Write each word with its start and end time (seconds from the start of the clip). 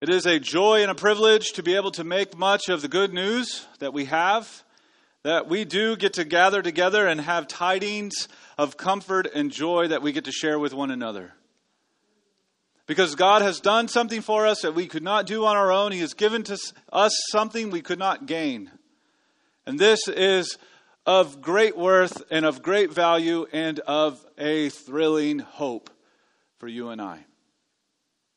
It 0.00 0.08
is 0.08 0.24
a 0.24 0.40
joy 0.40 0.80
and 0.80 0.90
a 0.90 0.94
privilege 0.94 1.52
to 1.52 1.62
be 1.62 1.76
able 1.76 1.90
to 1.90 2.04
make 2.04 2.34
much 2.34 2.70
of 2.70 2.80
the 2.80 2.88
good 2.88 3.12
news 3.12 3.66
that 3.80 3.92
we 3.92 4.06
have, 4.06 4.64
that 5.24 5.46
we 5.46 5.66
do 5.66 5.94
get 5.94 6.14
to 6.14 6.24
gather 6.24 6.62
together 6.62 7.06
and 7.06 7.20
have 7.20 7.46
tidings 7.46 8.26
of 8.56 8.78
comfort 8.78 9.28
and 9.34 9.50
joy 9.52 9.88
that 9.88 10.00
we 10.00 10.12
get 10.12 10.24
to 10.24 10.32
share 10.32 10.58
with 10.58 10.72
one 10.72 10.90
another. 10.90 11.34
Because 12.86 13.14
God 13.14 13.42
has 13.42 13.60
done 13.60 13.88
something 13.88 14.22
for 14.22 14.46
us 14.46 14.62
that 14.62 14.74
we 14.74 14.86
could 14.86 15.02
not 15.02 15.26
do 15.26 15.44
on 15.44 15.58
our 15.58 15.70
own. 15.70 15.92
He 15.92 16.00
has 16.00 16.14
given 16.14 16.44
to 16.44 16.58
us 16.90 17.12
something 17.30 17.68
we 17.68 17.82
could 17.82 17.98
not 17.98 18.24
gain. 18.24 18.70
And 19.66 19.78
this 19.78 20.08
is 20.08 20.56
of 21.04 21.42
great 21.42 21.76
worth 21.76 22.22
and 22.30 22.46
of 22.46 22.62
great 22.62 22.90
value 22.90 23.46
and 23.52 23.78
of 23.80 24.24
a 24.38 24.70
thrilling 24.70 25.40
hope 25.40 25.90
for 26.56 26.68
you 26.68 26.88
and 26.88 27.02
I. 27.02 27.26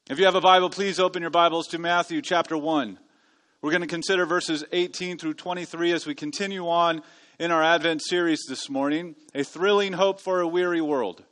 If 0.10 0.20
you 0.20 0.26
have 0.26 0.36
a 0.36 0.42
Bible, 0.42 0.70
please 0.70 1.00
open 1.00 1.22
your 1.22 1.32
Bibles 1.32 1.68
to 1.68 1.80
Matthew 1.80 2.22
chapter 2.22 2.58
1. 2.58 3.00
We're 3.62 3.72
going 3.72 3.84
to 3.84 3.88
consider 3.88 4.26
verses 4.26 4.66
18 4.74 5.18
through 5.18 5.36
23 5.36 5.94
as 5.94 6.06
we 6.06 6.14
continue 6.14 6.68
on 6.68 7.02
in 7.40 7.52
our 7.52 7.64
Advent 7.64 8.02
series 8.04 8.42
this 8.50 8.70
morning 8.70 9.16
A 9.34 9.46
Thrilling 9.46 9.94
Hope 9.94 10.20
for 10.20 10.42
a 10.42 10.48
Weary 10.48 10.82
World. 10.82 11.24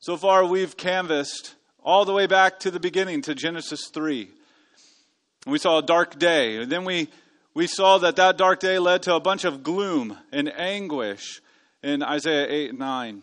So 0.00 0.18
far, 0.18 0.44
we've 0.44 0.76
canvassed 0.76 1.54
all 1.82 2.04
the 2.04 2.12
way 2.12 2.26
back 2.26 2.60
to 2.60 2.70
the 2.70 2.78
beginning, 2.78 3.22
to 3.22 3.34
Genesis 3.34 3.88
3. 3.88 4.28
We 5.46 5.58
saw 5.58 5.78
a 5.78 5.82
dark 5.82 6.18
day, 6.18 6.58
and 6.58 6.70
then 6.70 6.84
we, 6.84 7.08
we 7.54 7.66
saw 7.66 7.96
that 7.96 8.16
that 8.16 8.36
dark 8.36 8.60
day 8.60 8.78
led 8.78 9.04
to 9.04 9.14
a 9.14 9.20
bunch 9.20 9.46
of 9.46 9.62
gloom 9.62 10.18
and 10.30 10.52
anguish 10.58 11.40
in 11.82 12.02
Isaiah 12.02 12.46
8 12.50 12.70
and 12.70 12.78
9. 12.78 13.22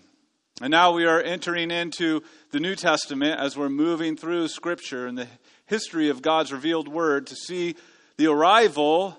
And 0.60 0.72
now 0.72 0.92
we 0.92 1.06
are 1.06 1.22
entering 1.22 1.70
into 1.70 2.24
the 2.52 2.60
New 2.60 2.76
Testament 2.76 3.40
as 3.40 3.56
we're 3.56 3.70
moving 3.70 4.18
through 4.18 4.48
Scripture 4.48 5.06
and 5.06 5.16
the 5.16 5.28
history 5.68 6.10
of 6.10 6.24
God's 6.24 6.52
revealed 6.52 6.88
Word 6.88 7.28
to 7.28 7.36
see 7.36 7.76
the 8.18 8.26
arrival 8.28 9.16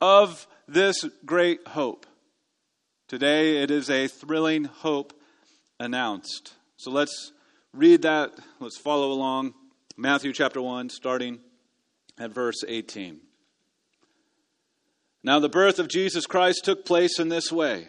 of 0.00 0.46
this 0.66 1.04
great 1.26 1.68
hope. 1.68 2.06
Today 3.08 3.62
it 3.62 3.70
is 3.70 3.90
a 3.90 4.08
thrilling 4.08 4.64
hope 4.64 5.12
announced. 5.78 6.54
So 6.78 6.90
let's 6.90 7.32
read 7.74 8.02
that. 8.02 8.32
Let's 8.58 8.78
follow 8.78 9.12
along. 9.12 9.52
Matthew 9.98 10.32
chapter 10.32 10.62
1, 10.62 10.88
starting 10.88 11.40
at 12.18 12.30
verse 12.30 12.64
18. 12.66 13.20
Now, 15.22 15.38
the 15.38 15.50
birth 15.50 15.78
of 15.78 15.88
Jesus 15.88 16.24
Christ 16.24 16.64
took 16.64 16.86
place 16.86 17.18
in 17.18 17.28
this 17.28 17.52
way. 17.52 17.88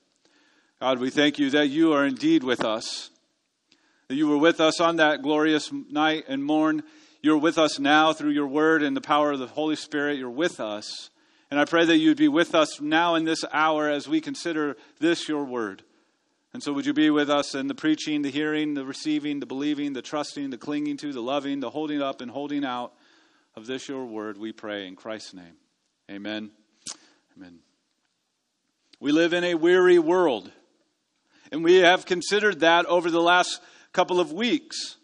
God, 0.81 0.97
we 0.97 1.11
thank 1.11 1.37
you 1.37 1.51
that 1.51 1.67
you 1.67 1.93
are 1.93 2.07
indeed 2.07 2.43
with 2.43 2.65
us, 2.65 3.11
that 4.07 4.15
you 4.15 4.27
were 4.27 4.39
with 4.39 4.59
us 4.59 4.81
on 4.81 4.95
that 4.95 5.21
glorious 5.21 5.71
night 5.71 6.23
and 6.27 6.43
morn. 6.43 6.81
You're 7.21 7.37
with 7.37 7.59
us 7.59 7.77
now 7.77 8.13
through 8.13 8.31
your 8.31 8.47
word 8.47 8.81
and 8.81 8.97
the 8.97 8.99
power 8.99 9.31
of 9.31 9.37
the 9.37 9.45
Holy 9.45 9.75
Spirit. 9.75 10.17
You're 10.17 10.31
with 10.31 10.59
us. 10.59 11.11
And 11.51 11.59
I 11.59 11.65
pray 11.65 11.85
that 11.85 11.99
you'd 11.99 12.17
be 12.17 12.27
with 12.27 12.55
us 12.55 12.81
now 12.81 13.13
in 13.13 13.25
this 13.25 13.45
hour 13.53 13.91
as 13.91 14.07
we 14.07 14.21
consider 14.21 14.75
this 14.97 15.29
your 15.29 15.43
word. 15.43 15.83
And 16.51 16.63
so, 16.63 16.73
would 16.73 16.87
you 16.87 16.93
be 16.93 17.11
with 17.11 17.29
us 17.29 17.53
in 17.53 17.67
the 17.67 17.75
preaching, 17.75 18.23
the 18.23 18.31
hearing, 18.31 18.73
the 18.73 18.83
receiving, 18.83 19.39
the 19.39 19.45
believing, 19.45 19.93
the 19.93 20.01
trusting, 20.01 20.49
the 20.49 20.57
clinging 20.57 20.97
to, 20.97 21.13
the 21.13 21.21
loving, 21.21 21.59
the 21.59 21.69
holding 21.69 22.01
up 22.01 22.21
and 22.21 22.31
holding 22.31 22.65
out 22.65 22.91
of 23.55 23.67
this 23.67 23.87
your 23.87 24.03
word, 24.03 24.35
we 24.35 24.51
pray 24.51 24.87
in 24.87 24.95
Christ's 24.95 25.35
name. 25.35 25.57
Amen. 26.09 26.49
Amen. 27.37 27.59
We 28.99 29.11
live 29.11 29.33
in 29.33 29.43
a 29.43 29.53
weary 29.53 29.99
world. 29.99 30.51
And 31.51 31.63
we 31.63 31.77
have 31.77 32.05
considered 32.05 32.61
that 32.61 32.85
over 32.85 33.11
the 33.11 33.21
last 33.21 33.61
couple 33.91 34.19
of 34.19 34.31
weeks. 34.31 34.95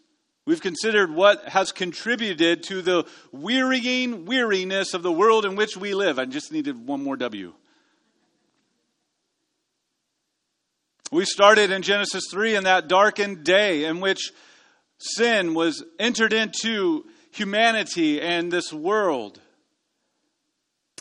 We've 0.46 0.62
considered 0.62 1.14
what 1.14 1.46
has 1.46 1.72
contributed 1.72 2.62
to 2.64 2.80
the 2.80 3.06
wearying 3.32 4.24
weariness 4.24 4.94
of 4.94 5.02
the 5.02 5.12
world 5.12 5.44
in 5.44 5.56
which 5.56 5.76
we 5.76 5.92
live. 5.92 6.18
I 6.18 6.24
just 6.24 6.52
needed 6.52 6.86
one 6.86 7.04
more 7.04 7.16
W. 7.16 7.52
We 11.12 11.26
started 11.26 11.70
in 11.70 11.82
Genesis 11.82 12.24
3 12.30 12.56
in 12.56 12.64
that 12.64 12.88
darkened 12.88 13.44
day 13.44 13.84
in 13.84 14.00
which 14.00 14.32
sin 14.98 15.54
was 15.54 15.84
entered 15.98 16.32
into 16.32 17.04
humanity 17.30 18.20
and 18.20 18.50
this 18.50 18.72
world. 18.72 19.40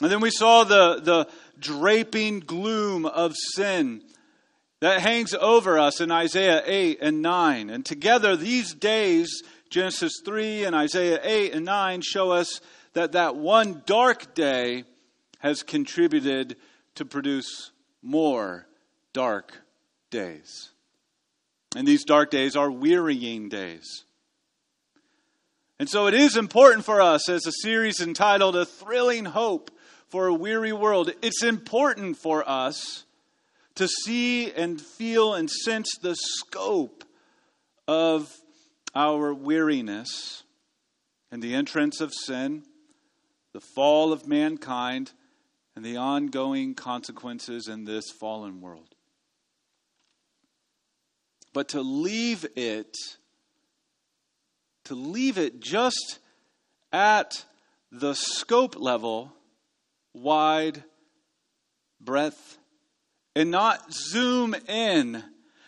And 0.01 0.11
then 0.11 0.19
we 0.19 0.29
saw 0.29 0.63
the, 0.63 0.99
the 1.01 1.27
draping 1.59 2.41
gloom 2.41 3.05
of 3.05 3.33
sin 3.55 4.01
that 4.79 5.01
hangs 5.01 5.33
over 5.33 5.79
us 5.79 6.01
in 6.01 6.11
Isaiah 6.11 6.61
8 6.65 6.99
and 7.01 7.21
9. 7.21 7.69
And 7.69 7.85
together, 7.85 8.35
these 8.35 8.73
days, 8.73 9.43
Genesis 9.69 10.21
3 10.23 10.65
and 10.65 10.75
Isaiah 10.75 11.19
8 11.23 11.53
and 11.53 11.65
9, 11.65 12.01
show 12.01 12.31
us 12.31 12.61
that 12.93 13.13
that 13.13 13.35
one 13.35 13.81
dark 13.85 14.33
day 14.35 14.83
has 15.39 15.63
contributed 15.63 16.57
to 16.95 17.05
produce 17.05 17.71
more 18.01 18.67
dark 19.13 19.53
days. 20.09 20.69
And 21.75 21.87
these 21.87 22.05
dark 22.05 22.31
days 22.31 22.55
are 22.55 22.71
wearying 22.71 23.49
days. 23.49 24.03
And 25.79 25.89
so 25.89 26.07
it 26.07 26.13
is 26.13 26.37
important 26.37 26.85
for 26.85 27.01
us, 27.01 27.29
as 27.29 27.45
a 27.45 27.51
series 27.51 27.99
entitled 27.99 28.55
A 28.55 28.65
Thrilling 28.65 29.25
Hope 29.25 29.69
for 30.07 30.27
a 30.27 30.33
Weary 30.33 30.73
World, 30.73 31.11
it's 31.21 31.43
important 31.43 32.17
for 32.17 32.47
us 32.49 33.03
to 33.77 33.87
see 33.87 34.51
and 34.51 34.81
feel 34.81 35.35
and 35.35 35.49
sense 35.49 35.87
the 36.01 36.15
scope 36.15 37.03
of 37.87 38.27
our 38.95 39.33
weariness 39.33 40.43
and 41.31 41.43
the 41.43 41.53
entrance 41.53 42.01
of 42.01 42.11
sin, 42.13 42.63
the 43.53 43.61
fall 43.61 44.11
of 44.11 44.27
mankind, 44.27 45.11
and 45.75 45.85
the 45.85 45.95
ongoing 45.95 46.73
consequences 46.73 47.67
in 47.67 47.85
this 47.85 48.05
fallen 48.19 48.61
world. 48.61 48.95
But 51.53 51.69
to 51.69 51.81
leave 51.81 52.47
it, 52.55 52.95
to 54.85 54.95
leave 54.95 55.37
it 55.37 55.59
just 55.59 56.17
at 56.91 57.45
the 57.91 58.15
scope 58.15 58.75
level, 58.75 59.33
wide, 60.15 60.83
breadth, 62.01 62.57
and 63.37 63.51
not 63.51 63.93
zoom 63.93 64.55
in, 64.67 65.23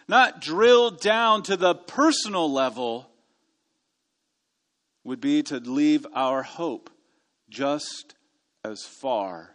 not 0.08 0.42
drill 0.42 0.90
down 0.90 1.44
to 1.44 1.56
the 1.56 1.76
personal 1.76 2.52
level, 2.52 3.08
would 5.04 5.22
be 5.22 5.44
to 5.44 5.60
leave 5.60 6.04
our 6.16 6.42
hope 6.42 6.90
just 7.48 8.16
as 8.66 8.82
far 8.82 9.52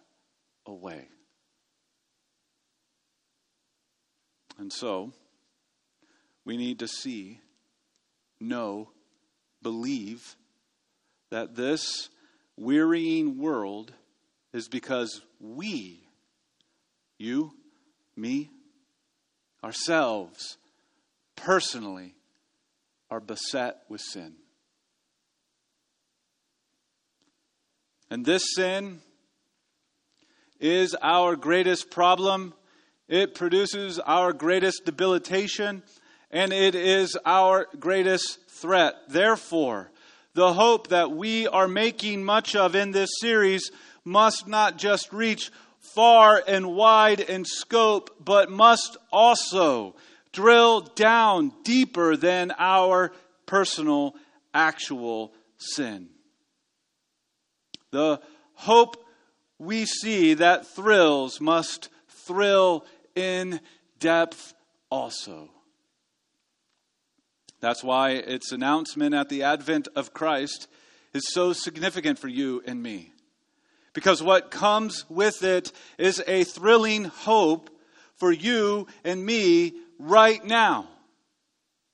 away. 0.65 1.09
And 4.59 4.73
so, 4.73 5.13
we 6.45 6.57
need 6.57 6.79
to 6.79 6.89
see, 6.89 7.41
know, 8.41 8.91
believe 9.61 10.37
that 11.33 11.57
this 11.57 12.11
wearying 12.57 13.39
world 13.39 13.93
is 14.53 14.69
because 14.69 15.21
we, 15.41 16.07
you, 17.19 17.55
me, 18.17 18.51
ourselves, 19.63 20.59
personally, 21.37 22.15
are 23.11 23.21
beset 23.21 23.79
with 23.89 24.01
sin. 24.01 24.35
And 28.11 28.25
this 28.25 28.55
sin 28.55 29.01
is 30.61 30.95
our 31.03 31.37
greatest 31.37 31.91
problem. 31.91 32.55
It 33.09 33.35
produces 33.35 33.99
our 33.99 34.33
greatest 34.33 34.85
debilitation, 34.85 35.83
and 36.31 36.53
it 36.53 36.75
is 36.75 37.19
our 37.25 37.67
greatest 37.79 38.39
threat. 38.49 38.95
Therefore, 39.09 39.91
the 40.35 40.53
hope 40.53 40.89
that 40.89 41.11
we 41.11 41.47
are 41.47 41.69
making 41.69 42.25
much 42.25 42.57
of 42.57 42.75
in 42.75 42.93
this 42.93 43.11
series 43.21 43.71
must 44.05 44.47
not 44.47 44.79
just 44.79 45.13
reach 45.13 45.51
far 45.95 46.43
and 46.47 46.75
wide 46.75 47.21
in 47.21 47.45
scope, 47.45 48.17
but 48.25 48.51
must 48.51 48.97
also 49.13 49.95
drill 50.33 50.81
down 50.81 51.53
deeper 51.63 52.17
than 52.17 52.53
our 52.59 53.13
personal, 53.47 54.15
actual 54.53 55.33
sin. 55.57 56.09
The 57.91 58.21
hope 58.55 59.05
we 59.59 59.87
see 59.87 60.35
that 60.35 60.67
thrills 60.67 61.41
must 61.41 61.89
thrill 62.09 62.85
in 63.15 63.61
depth 64.01 64.55
also. 64.91 65.51
That's 67.61 67.83
why 67.83 68.11
its 68.11 68.53
announcement 68.53 69.15
at 69.15 69.29
the 69.29 69.45
advent 69.45 69.89
of 69.97 70.13
Christ 70.13 70.69
is 71.15 71.33
so 71.33 71.53
significant 71.53 72.19
for 72.19 72.29
you 72.29 72.63
and 72.67 72.83
me. 72.83 73.14
Because 73.95 74.23
what 74.23 74.51
comes 74.51 75.09
with 75.09 75.43
it 75.43 75.73
is 75.99 76.23
a 76.27 76.45
thrilling 76.45 77.05
hope 77.05 77.71
for 78.17 78.33
you 78.33 78.87
and 79.05 79.25
me 79.25 79.73
right 79.99 80.45
now. 80.45 80.89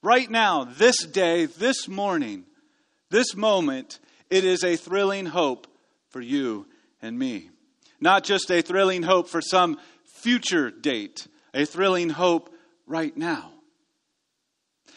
Right 0.02 0.30
now, 0.30 0.64
this 0.64 1.04
day, 1.04 1.44
this 1.44 1.86
morning, 1.86 2.46
this 3.10 3.36
moment, 3.36 3.98
it 4.30 4.44
is 4.44 4.64
a 4.64 4.76
thrilling 4.76 5.26
hope 5.26 5.66
for 6.08 6.22
you 6.22 6.66
and 7.02 7.18
me. 7.18 7.50
Not 8.00 8.24
just 8.24 8.50
a 8.50 8.62
thrilling 8.62 9.02
hope 9.02 9.28
for 9.28 9.42
some 9.42 9.78
future 10.04 10.70
date, 10.70 11.26
a 11.52 11.66
thrilling 11.66 12.08
hope 12.08 12.54
right 12.86 13.14
now. 13.14 13.52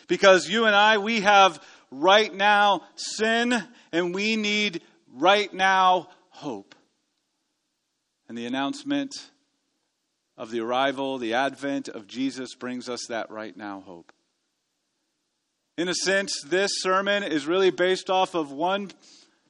Because 0.07 0.47
you 0.47 0.65
and 0.65 0.75
I, 0.75 0.99
we 0.99 1.21
have 1.21 1.61
right 1.91 2.33
now 2.33 2.83
sin 2.95 3.61
and 3.91 4.15
we 4.15 4.37
need 4.37 4.81
right 5.13 5.53
now 5.53 6.07
hope. 6.29 6.75
And 8.27 8.37
the 8.37 8.45
announcement 8.45 9.13
of 10.37 10.51
the 10.51 10.61
arrival, 10.61 11.17
the 11.17 11.33
advent 11.33 11.87
of 11.87 12.07
Jesus 12.07 12.55
brings 12.55 12.89
us 12.89 13.05
that 13.09 13.29
right 13.29 13.55
now 13.55 13.83
hope. 13.85 14.11
In 15.77 15.87
a 15.87 15.95
sense, 15.95 16.41
this 16.45 16.71
sermon 16.81 17.23
is 17.23 17.47
really 17.47 17.71
based 17.71 18.09
off 18.09 18.35
of 18.35 18.51
one 18.51 18.91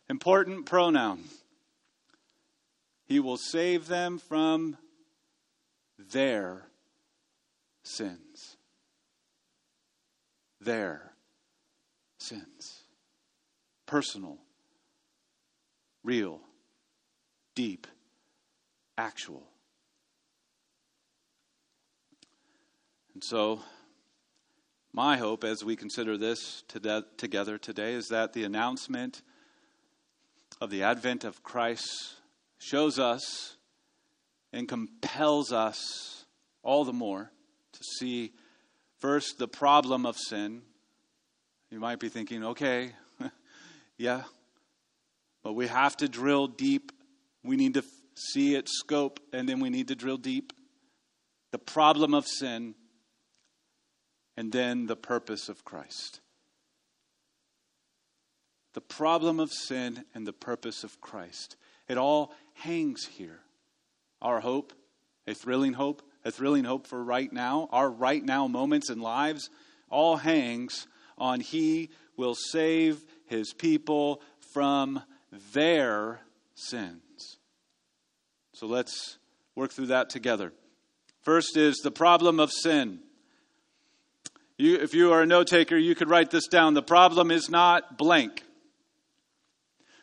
important 0.10 0.66
pronoun. 0.66 1.24
He 3.06 3.20
will 3.20 3.38
save 3.38 3.88
them 3.88 4.18
from 4.18 4.78
their 5.98 6.68
sins 7.84 8.58
their 10.64 11.14
sins. 12.20 12.84
Personal, 13.86 14.38
real, 16.04 16.40
deep, 17.56 17.88
actual. 18.98 19.44
And 23.14 23.24
so, 23.24 23.62
my 24.92 25.18
hope 25.18 25.44
as 25.44 25.64
we 25.64 25.76
consider 25.76 26.18
this 26.18 26.64
together 27.18 27.58
today 27.58 27.94
is 27.94 28.08
that 28.10 28.34
the 28.34 28.44
announcement 28.44 29.22
of 30.62 30.70
the 30.70 30.84
advent 30.84 31.24
of 31.24 31.44
Christ 31.44 32.16
shows 32.58 33.00
us 33.00 33.58
and 34.52 34.68
compels 34.68 35.52
us 35.52 36.26
all 36.64 36.86
the 36.86 36.94
more 36.94 37.32
to 37.74 37.84
see 37.98 38.34
First, 39.04 39.38
the 39.38 39.50
problem 39.50 40.06
of 40.06 40.16
sin. 40.16 40.62
You 41.70 41.82
might 41.82 42.00
be 42.00 42.08
thinking, 42.08 42.42
okay, 42.46 42.94
yeah, 43.98 44.22
but 45.44 45.56
we 45.56 45.68
have 45.68 45.98
to 45.98 46.08
drill 46.08 46.48
deep. 46.48 46.94
We 47.44 47.58
need 47.58 47.74
to 47.74 47.84
see 48.16 48.56
its 48.56 48.78
scope, 48.80 49.20
and 49.32 49.48
then 49.48 49.60
we 49.60 49.70
need 49.70 49.88
to 49.90 49.96
drill 49.96 50.18
deep. 50.18 50.54
The 51.52 51.60
problem 51.60 52.14
of 52.14 52.26
sin, 52.28 52.76
and 54.36 54.52
then 54.52 54.88
the 54.88 54.96
purpose 54.96 55.50
of 55.50 55.64
Christ. 55.64 56.20
The 58.74 58.82
problem 58.82 59.40
of 59.40 59.52
sin 59.52 60.06
and 60.16 60.26
the 60.26 60.34
purpose 60.34 60.84
of 60.84 61.00
Christ. 61.00 61.56
It 61.88 61.98
all 61.98 62.34
hangs 62.56 63.06
here. 63.06 63.40
Our 64.22 64.40
hope, 64.40 64.74
a 65.28 65.34
thrilling 65.34 65.74
hope, 65.74 66.02
a 66.26 66.32
thrilling 66.32 66.64
hope 66.64 66.88
for 66.88 67.04
right 67.04 67.32
now, 67.32 67.68
our 67.72 67.90
right 67.90 68.24
now 68.24 68.48
moments 68.48 68.90
and 68.90 69.02
lives, 69.02 69.50
all 69.90 70.18
hangs 70.18 70.88
on 71.18 71.40
He 71.40 71.90
will 72.18 72.36
save 72.36 73.04
His 73.28 73.54
people 73.54 74.22
from 74.54 75.04
their 75.54 76.22
sins. 76.56 77.02
So 78.54 78.68
let's 78.68 79.18
work 79.56 79.72
through 79.72 79.88
that 79.88 80.12
together. 80.12 80.54
First 81.24 81.58
is 81.58 81.78
the 81.78 81.92
problem 81.92 82.40
of 82.40 82.52
sin. 82.52 83.00
You, 84.58 84.76
if 84.76 84.94
you 84.94 85.12
are 85.12 85.24
a 85.24 85.26
note 85.26 85.48
taker, 85.48 85.76
you 85.76 85.96
could 85.96 86.10
write 86.10 86.30
this 86.30 86.48
down. 86.48 86.76
The 86.76 86.84
problem 86.84 87.32
is 87.32 87.50
not 87.50 87.98
blank. 87.98 88.44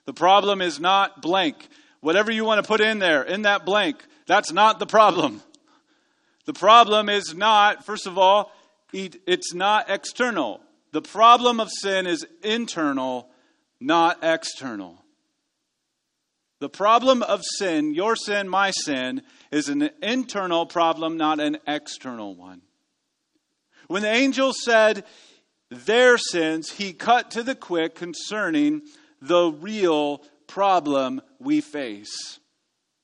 The 0.05 0.13
problem 0.13 0.61
is 0.61 0.81
not 0.81 1.23
blank. 1.23 1.69
Whatever 2.01 2.33
you 2.33 2.45
want 2.45 2.63
to 2.63 2.67
put 2.67 2.81
in 2.81 2.99
there, 2.99 3.23
in 3.23 3.43
that 3.43 3.65
blank, 3.65 4.05
that's 4.27 4.51
not 4.51 4.81
the 4.81 4.87
problem. 4.87 5.43
The 6.47 6.53
problem 6.53 7.09
is 7.09 7.35
not, 7.35 7.87
first 7.87 8.09
of 8.09 8.19
all, 8.19 8.51
it's 8.93 9.55
not 9.55 9.89
external. 9.89 10.61
The 10.91 11.03
problem 11.03 11.61
of 11.61 11.69
sin 11.71 12.09
is 12.09 12.27
internal, 12.43 13.29
not 13.79 14.19
external. 14.25 15.05
The 16.61 16.69
problem 16.69 17.23
of 17.23 17.41
sin, 17.59 17.95
your 17.95 18.17
sin, 18.17 18.49
my 18.49 18.71
sin, 18.71 19.23
is 19.51 19.69
an 19.69 19.91
internal 20.03 20.67
problem, 20.67 21.17
not 21.17 21.41
an 21.41 21.59
external 21.67 22.35
one. 22.35 22.61
When 23.89 24.03
the 24.03 24.13
angel 24.13 24.53
said 24.53 25.05
their 25.71 26.19
sins, 26.19 26.71
he 26.71 26.93
cut 26.93 27.31
to 27.33 27.43
the 27.43 27.55
quick 27.55 27.95
concerning 27.95 28.83
the 29.23 29.51
real 29.51 30.19
problem 30.47 31.23
we 31.39 31.63
face. 31.63 32.39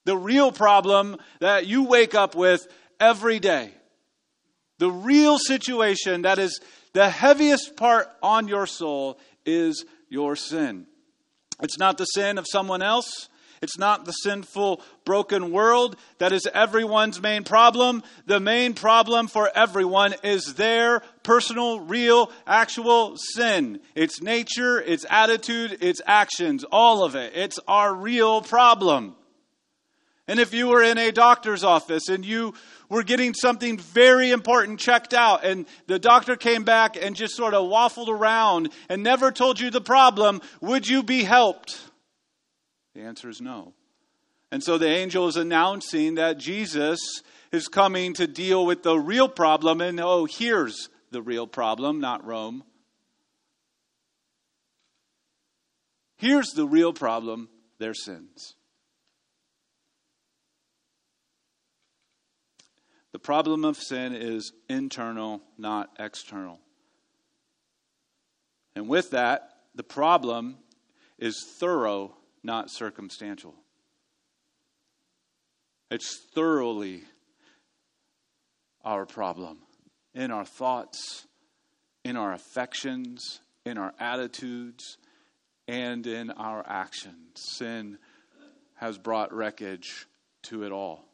The 0.04 0.16
real 0.16 0.52
problem 0.52 1.16
that 1.40 1.66
you 1.66 1.84
wake 1.84 2.14
up 2.14 2.34
with 2.34 2.68
every 3.00 3.38
day. 3.38 3.70
The 4.78 4.90
real 4.90 5.38
situation 5.38 6.22
that 6.22 6.38
is 6.38 6.60
the 6.92 7.08
heaviest 7.08 7.76
part 7.76 8.08
on 8.22 8.48
your 8.48 8.66
soul 8.66 9.18
is 9.46 9.86
your 10.10 10.36
sin. 10.36 10.86
It's 11.62 11.78
not 11.78 11.96
the 11.96 12.04
sin 12.04 12.36
of 12.36 12.46
someone 12.46 12.82
else. 12.82 13.28
It's 13.66 13.78
not 13.78 14.04
the 14.04 14.12
sinful, 14.12 14.80
broken 15.04 15.50
world 15.50 15.96
that 16.18 16.30
is 16.30 16.46
everyone's 16.54 17.20
main 17.20 17.42
problem. 17.42 18.04
The 18.25 18.38
main 18.38 18.75
problem 18.75 19.26
for 19.26 19.50
everyone 19.52 20.14
is 20.23 20.54
their 20.54 21.00
personal, 21.25 21.80
real, 21.80 22.30
actual 22.46 23.16
sin. 23.16 23.80
Its 23.96 24.23
nature, 24.23 24.80
its 24.80 25.04
attitude, 25.11 25.78
its 25.80 26.00
actions, 26.06 26.64
all 26.70 27.02
of 27.02 27.16
it. 27.16 27.32
It's 27.35 27.58
our 27.66 27.92
real 27.92 28.40
problem. 28.40 29.16
And 30.28 30.38
if 30.38 30.54
you 30.54 30.68
were 30.68 30.85
in 30.85 30.96
a 30.96 31.11
doctor's 31.11 31.64
office 31.64 32.08
and 32.08 32.25
you 32.25 32.54
were 32.88 33.02
getting 33.02 33.35
something 33.35 33.78
very 33.78 34.30
important 34.30 34.78
checked 34.78 35.12
out, 35.12 35.44
and 35.44 35.66
the 35.88 35.99
doctor 35.99 36.37
came 36.37 36.62
back 36.62 36.96
and 36.96 37.16
just 37.16 37.35
sort 37.35 37.52
of 37.52 37.68
waffled 37.68 38.11
around 38.11 38.68
and 38.88 39.02
never 39.02 39.32
told 39.32 39.58
you 39.58 39.70
the 39.70 39.80
problem, 39.80 40.40
would 40.61 40.87
you 40.87 41.02
be 41.02 41.25
helped? 41.25 41.80
The 42.96 43.02
answer 43.02 43.28
is 43.28 43.42
no. 43.42 43.74
And 44.50 44.62
so 44.62 44.78
the 44.78 44.88
angel 44.88 45.28
is 45.28 45.36
announcing 45.36 46.14
that 46.14 46.38
Jesus 46.38 46.98
is 47.52 47.68
coming 47.68 48.14
to 48.14 48.26
deal 48.26 48.64
with 48.64 48.82
the 48.82 48.98
real 48.98 49.28
problem, 49.28 49.82
and 49.82 50.00
oh, 50.00 50.24
here's 50.24 50.88
the 51.10 51.20
real 51.20 51.46
problem, 51.46 52.00
not 52.00 52.24
Rome. 52.24 52.64
Here's 56.16 56.52
the 56.52 56.66
real 56.66 56.94
problem 56.94 57.50
their 57.78 57.92
sins. 57.92 58.54
The 63.12 63.18
problem 63.18 63.66
of 63.66 63.76
sin 63.76 64.14
is 64.14 64.54
internal, 64.70 65.42
not 65.58 65.90
external. 65.98 66.60
And 68.74 68.88
with 68.88 69.10
that, 69.10 69.50
the 69.74 69.84
problem 69.84 70.56
is 71.18 71.44
thorough, 71.60 72.16
not 72.46 72.70
circumstantial. 72.70 73.54
It's 75.90 76.18
thoroughly 76.34 77.02
our 78.84 79.04
problem 79.04 79.58
in 80.14 80.30
our 80.30 80.46
thoughts, 80.46 81.26
in 82.04 82.16
our 82.16 82.32
affections, 82.32 83.40
in 83.64 83.76
our 83.76 83.92
attitudes, 84.00 84.96
and 85.68 86.06
in 86.06 86.30
our 86.30 86.64
actions. 86.66 87.18
Sin 87.34 87.98
has 88.76 88.96
brought 88.96 89.32
wreckage 89.34 90.06
to 90.44 90.64
it 90.64 90.72
all. 90.72 91.04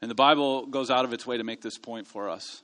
And 0.00 0.10
the 0.10 0.14
Bible 0.14 0.66
goes 0.66 0.90
out 0.90 1.04
of 1.04 1.12
its 1.12 1.26
way 1.26 1.36
to 1.38 1.44
make 1.44 1.60
this 1.60 1.78
point 1.78 2.06
for 2.06 2.28
us. 2.28 2.62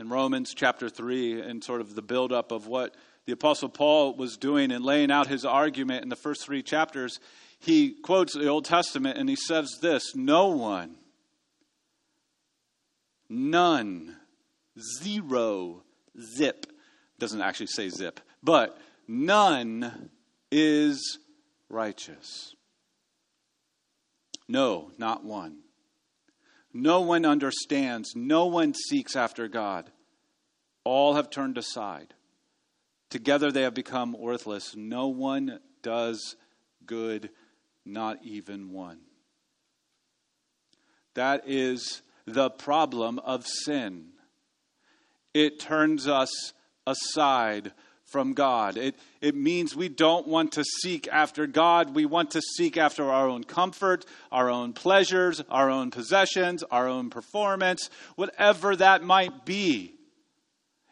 In 0.00 0.08
Romans 0.08 0.54
chapter 0.54 0.88
3, 0.88 1.40
and 1.40 1.64
sort 1.64 1.80
of 1.80 1.96
the 1.96 2.02
buildup 2.02 2.52
of 2.52 2.68
what 2.68 2.94
the 3.26 3.32
Apostle 3.32 3.68
Paul 3.68 4.14
was 4.14 4.36
doing 4.36 4.70
and 4.70 4.84
laying 4.84 5.10
out 5.10 5.26
his 5.26 5.44
argument 5.44 6.04
in 6.04 6.08
the 6.08 6.16
first 6.16 6.44
three 6.44 6.62
chapters, 6.62 7.18
he 7.58 7.90
quotes 7.90 8.32
the 8.32 8.46
Old 8.46 8.64
Testament 8.64 9.18
and 9.18 9.28
he 9.28 9.36
says 9.36 9.78
this 9.82 10.14
No 10.14 10.48
one, 10.48 10.96
none, 13.28 14.16
zero, 15.02 15.82
zip, 16.36 16.66
doesn't 17.18 17.42
actually 17.42 17.66
say 17.66 17.88
zip, 17.88 18.20
but 18.42 18.78
none 19.08 20.10
is 20.52 21.18
righteous. 21.68 22.54
No, 24.48 24.90
not 24.96 25.24
one. 25.24 25.58
No 26.80 27.00
one 27.00 27.26
understands. 27.26 28.14
No 28.14 28.46
one 28.46 28.72
seeks 28.72 29.16
after 29.16 29.48
God. 29.48 29.90
All 30.84 31.14
have 31.14 31.28
turned 31.28 31.58
aside. 31.58 32.14
Together 33.10 33.50
they 33.50 33.62
have 33.62 33.74
become 33.74 34.12
worthless. 34.16 34.76
No 34.76 35.08
one 35.08 35.58
does 35.82 36.36
good, 36.86 37.30
not 37.84 38.18
even 38.22 38.70
one. 38.70 39.00
That 41.14 41.42
is 41.48 42.02
the 42.26 42.48
problem 42.48 43.18
of 43.18 43.44
sin. 43.44 44.10
It 45.34 45.58
turns 45.58 46.06
us 46.06 46.52
aside 46.86 47.72
from 48.08 48.32
God. 48.32 48.76
It, 48.76 48.96
it 49.20 49.34
means 49.34 49.76
we 49.76 49.88
don't 49.88 50.26
want 50.26 50.52
to 50.52 50.64
seek 50.82 51.08
after 51.08 51.46
God. 51.46 51.94
We 51.94 52.06
want 52.06 52.32
to 52.32 52.40
seek 52.40 52.76
after 52.76 53.10
our 53.10 53.28
own 53.28 53.44
comfort, 53.44 54.04
our 54.32 54.50
own 54.50 54.72
pleasures, 54.72 55.42
our 55.50 55.70
own 55.70 55.90
possessions, 55.90 56.62
our 56.70 56.88
own 56.88 57.10
performance, 57.10 57.90
whatever 58.16 58.74
that 58.76 59.02
might 59.02 59.44
be. 59.44 59.94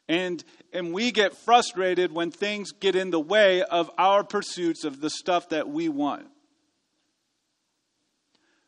And, 0.09 0.45
and 0.73 0.93
we 0.93 1.11
get 1.11 1.37
frustrated 1.37 2.13
when 2.13 2.31
things 2.31 2.73
get 2.73 2.95
in 2.95 3.11
the 3.11 3.21
way 3.21 3.63
of 3.63 3.91
our 3.99 4.23
pursuits 4.23 4.85
of 4.85 5.01
the 5.01 5.11
stuff 5.11 5.49
that 5.49 5.69
we 5.69 5.89
want. 5.89 6.29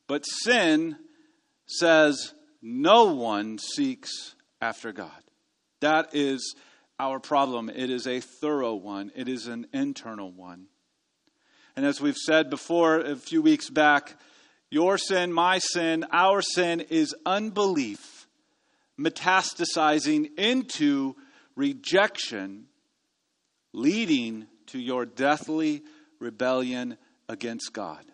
But 0.07 0.23
sin 0.23 0.97
says 1.67 2.33
no 2.63 3.13
one 3.13 3.59
seeks 3.59 4.35
after 4.61 4.91
God. 4.91 5.11
That 5.81 6.15
is 6.15 6.57
our 6.99 7.21
problem. 7.21 7.71
It 7.71 7.91
is 7.91 8.07
a 8.07 8.21
thorough 8.21 8.75
one, 8.75 9.13
it 9.15 9.29
is 9.29 9.47
an 9.47 9.67
internal 9.73 10.31
one. 10.31 10.67
And 11.77 11.87
as 11.87 12.01
we've 12.01 12.17
said 12.17 12.51
before 12.51 12.99
a 12.99 13.17
few 13.17 13.41
weeks 13.41 13.71
back, 13.71 14.17
your 14.71 14.99
sin, 14.99 15.33
my 15.33 15.59
sin, 15.59 16.05
our 16.13 16.43
sin 16.43 16.81
is 16.81 17.15
unbelief 17.25 18.19
metastasizing 18.99 20.37
into 20.39 21.15
rejection, 21.55 22.67
leading 23.73 24.47
to 24.67 24.79
your 24.79 25.07
deathly 25.07 25.83
rebellion 26.19 26.97
against 27.29 27.73
God. 27.73 28.05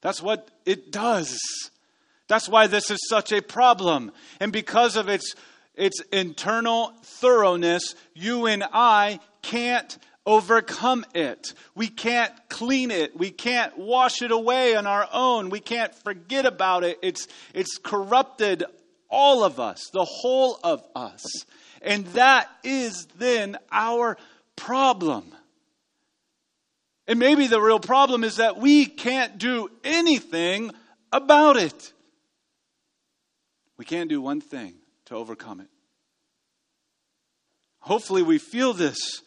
That's 0.00 0.22
what 0.22 0.50
it 0.64 0.90
does. 0.92 1.38
That's 2.28 2.48
why 2.48 2.66
this 2.66 2.90
is 2.90 2.98
such 3.08 3.32
a 3.32 3.42
problem. 3.42 4.12
And 4.40 4.52
because 4.52 4.96
of 4.96 5.08
its 5.08 5.34
its 5.74 6.00
internal 6.12 6.92
thoroughness, 7.02 7.94
you 8.14 8.46
and 8.46 8.64
I 8.72 9.20
can't 9.42 9.98
overcome 10.24 11.04
it. 11.14 11.54
We 11.74 11.88
can't 11.88 12.32
clean 12.48 12.90
it. 12.90 13.16
We 13.16 13.30
can't 13.30 13.76
wash 13.76 14.22
it 14.22 14.30
away 14.30 14.76
on 14.76 14.86
our 14.86 15.08
own. 15.12 15.50
We 15.50 15.60
can't 15.60 15.94
forget 15.94 16.46
about 16.46 16.84
it. 16.84 16.98
It's, 17.02 17.26
it's 17.54 17.78
corrupted 17.78 18.64
all 19.08 19.44
of 19.44 19.60
us, 19.60 19.90
the 19.92 20.04
whole 20.04 20.58
of 20.62 20.84
us. 20.94 21.24
And 21.80 22.06
that 22.08 22.48
is 22.62 23.06
then 23.18 23.58
our 23.70 24.16
problem. 24.56 25.34
And 27.08 27.18
maybe 27.18 27.48
the 27.48 27.60
real 27.60 27.80
problem 27.80 28.22
is 28.22 28.36
that 28.36 28.58
we 28.58 28.86
can't 28.86 29.38
do 29.38 29.70
anything 29.82 30.70
about 31.10 31.56
it. 31.56 31.92
We 33.76 33.84
can't 33.84 34.08
do 34.08 34.20
one 34.20 34.40
thing 34.40 34.74
to 35.06 35.14
overcome 35.14 35.60
it. 35.60 35.68
Hopefully, 37.80 38.22
we 38.22 38.38
feel 38.38 38.72
this 38.72 39.22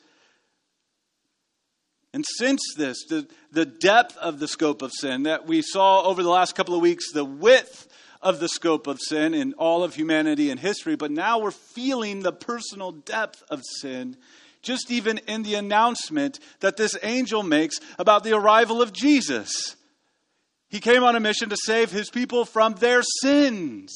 and 2.13 2.25
sense 2.38 2.62
this 2.77 3.05
the, 3.10 3.27
the 3.51 3.65
depth 3.65 4.15
of 4.17 4.39
the 4.39 4.48
scope 4.48 4.82
of 4.82 4.94
sin 4.94 5.24
that 5.24 5.46
we 5.46 5.62
saw 5.62 6.01
over 6.03 6.24
the 6.24 6.29
last 6.29 6.55
couple 6.55 6.74
of 6.74 6.82
weeks, 6.82 7.12
the 7.12 7.25
width 7.25 7.88
of 8.22 8.39
the 8.39 8.48
scope 8.48 8.88
of 8.88 9.00
sin 9.01 9.34
in 9.34 9.53
all 9.53 9.84
of 9.84 9.96
humanity 9.96 10.50
and 10.50 10.60
history, 10.60 10.96
but 10.96 11.12
now 11.12 11.39
we're 11.39 11.51
feeling 11.51 12.22
the 12.22 12.32
personal 12.32 12.91
depth 12.91 13.44
of 13.50 13.62
sin 13.82 14.17
just 14.62 14.89
even 14.89 15.20
in 15.27 15.44
the 15.44 15.55
announcement 15.55 16.39
that 16.60 16.75
this 16.75 16.98
angel 17.03 17.44
makes 17.44 17.75
about 18.00 18.24
the 18.24 18.34
arrival 18.34 18.82
of 18.82 18.91
Jesus. 18.91 19.75
He 20.70 20.79
came 20.79 21.03
on 21.03 21.15
a 21.15 21.20
mission 21.20 21.50
to 21.50 21.58
save 21.65 21.91
his 21.91 22.10
people 22.10 22.46
from 22.46 22.74
their 22.74 23.03
sins. 23.22 23.94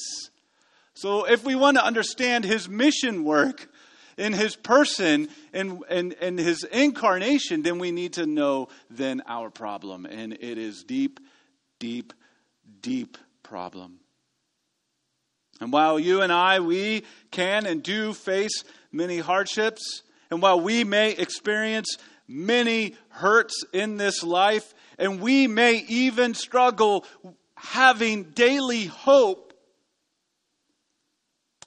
So, 0.99 1.23
if 1.23 1.45
we 1.45 1.55
want 1.55 1.77
to 1.77 1.85
understand 1.85 2.43
his 2.43 2.67
mission 2.67 3.23
work 3.23 3.71
in 4.17 4.33
his 4.33 4.57
person 4.57 5.29
and, 5.53 5.81
and, 5.89 6.13
and 6.19 6.37
his 6.37 6.65
incarnation, 6.65 7.61
then 7.61 7.79
we 7.79 7.91
need 7.91 8.13
to 8.13 8.25
know 8.25 8.67
then 8.89 9.23
our 9.25 9.49
problem. 9.49 10.05
And 10.05 10.33
it 10.33 10.57
is 10.57 10.83
deep, 10.83 11.21
deep, 11.79 12.11
deep 12.81 13.17
problem. 13.43 14.01
And 15.61 15.71
while 15.71 16.01
you 16.01 16.21
and 16.21 16.33
I, 16.33 16.59
we 16.59 17.05
can 17.31 17.65
and 17.65 17.81
do 17.81 18.13
face 18.13 18.65
many 18.91 19.19
hardships, 19.19 20.03
and 20.29 20.41
while 20.41 20.59
we 20.59 20.83
may 20.83 21.11
experience 21.11 21.97
many 22.27 22.97
hurts 23.07 23.63
in 23.71 23.95
this 23.95 24.21
life, 24.21 24.73
and 24.97 25.21
we 25.21 25.47
may 25.47 25.75
even 25.87 26.33
struggle 26.33 27.05
having 27.55 28.23
daily 28.23 28.83
hope 28.83 29.48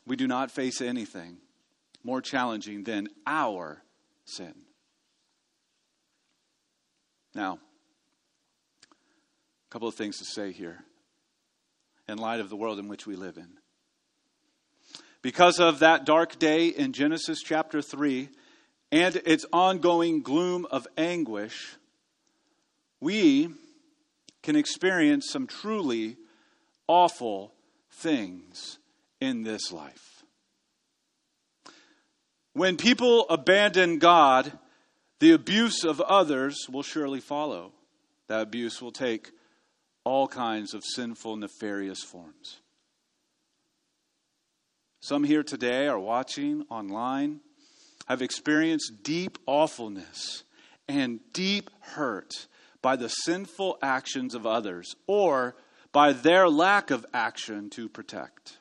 we 0.07 0.17
do 0.17 0.27
not 0.27 0.51
face 0.51 0.81
anything 0.81 1.39
more 2.05 2.21
challenging 2.21 2.85
than 2.85 3.09
our 3.27 3.83
sin. 4.25 4.55
Now, 7.35 7.59
a 8.91 9.71
couple 9.71 9.89
of 9.89 9.95
things 9.95 10.19
to 10.19 10.25
say 10.25 10.53
here 10.53 10.85
in 12.09 12.19
light 12.19 12.41
of 12.41 12.51
the 12.51 12.57
world 12.57 12.79
in 12.79 12.89
which 12.89 13.07
we 13.07 13.17
live 13.17 13.37
in. 13.37 13.49
Because 15.23 15.61
of 15.61 15.79
that 15.79 16.05
dark 16.05 16.39
day 16.39 16.67
in 16.67 16.93
Genesis 16.93 17.41
chapter 17.43 17.81
3 17.81 18.29
and 18.91 19.17
its 19.25 19.47
ongoing 19.53 20.21
gloom 20.21 20.67
of 20.71 20.89
anguish, 20.99 21.77
we 23.01 23.49
can 24.43 24.57
experience 24.57 25.31
some 25.31 25.47
truly 25.47 26.17
awful 26.89 27.55
things 27.91 28.79
in 29.23 29.45
this 29.45 29.71
life. 29.71 30.25
When 32.55 32.77
people 32.77 33.29
abandon 33.31 34.01
God, 34.01 34.51
the 35.21 35.31
abuse 35.31 35.85
of 35.85 36.01
others 36.01 36.67
will 36.69 36.83
surely 36.83 37.21
follow. 37.21 37.73
That 38.27 38.43
abuse 38.43 38.83
will 38.83 38.91
take 38.91 39.31
all 40.03 40.27
kinds 40.27 40.75
of 40.75 40.83
sinful, 40.85 41.37
nefarious 41.37 42.03
forms. 42.03 42.61
Some 45.01 45.23
here 45.23 45.45
today 45.45 45.87
are 45.87 46.01
watching 46.01 46.67
online, 46.69 47.43
have 48.09 48.23
experienced 48.23 49.05
deep 49.05 49.39
awfulness 49.47 50.43
and 50.89 51.21
deep 51.33 51.71
hurt 51.81 52.49
by 52.83 52.97
the 52.97 53.09
sinful 53.09 53.79
actions 53.83 54.35
of 54.35 54.49
others 54.49 54.97
or 55.07 55.55
by 55.93 56.13
their 56.13 56.49
lack 56.49 56.91
of 56.91 57.07
action 57.15 57.71
to 57.71 57.89
protect. 57.89 58.59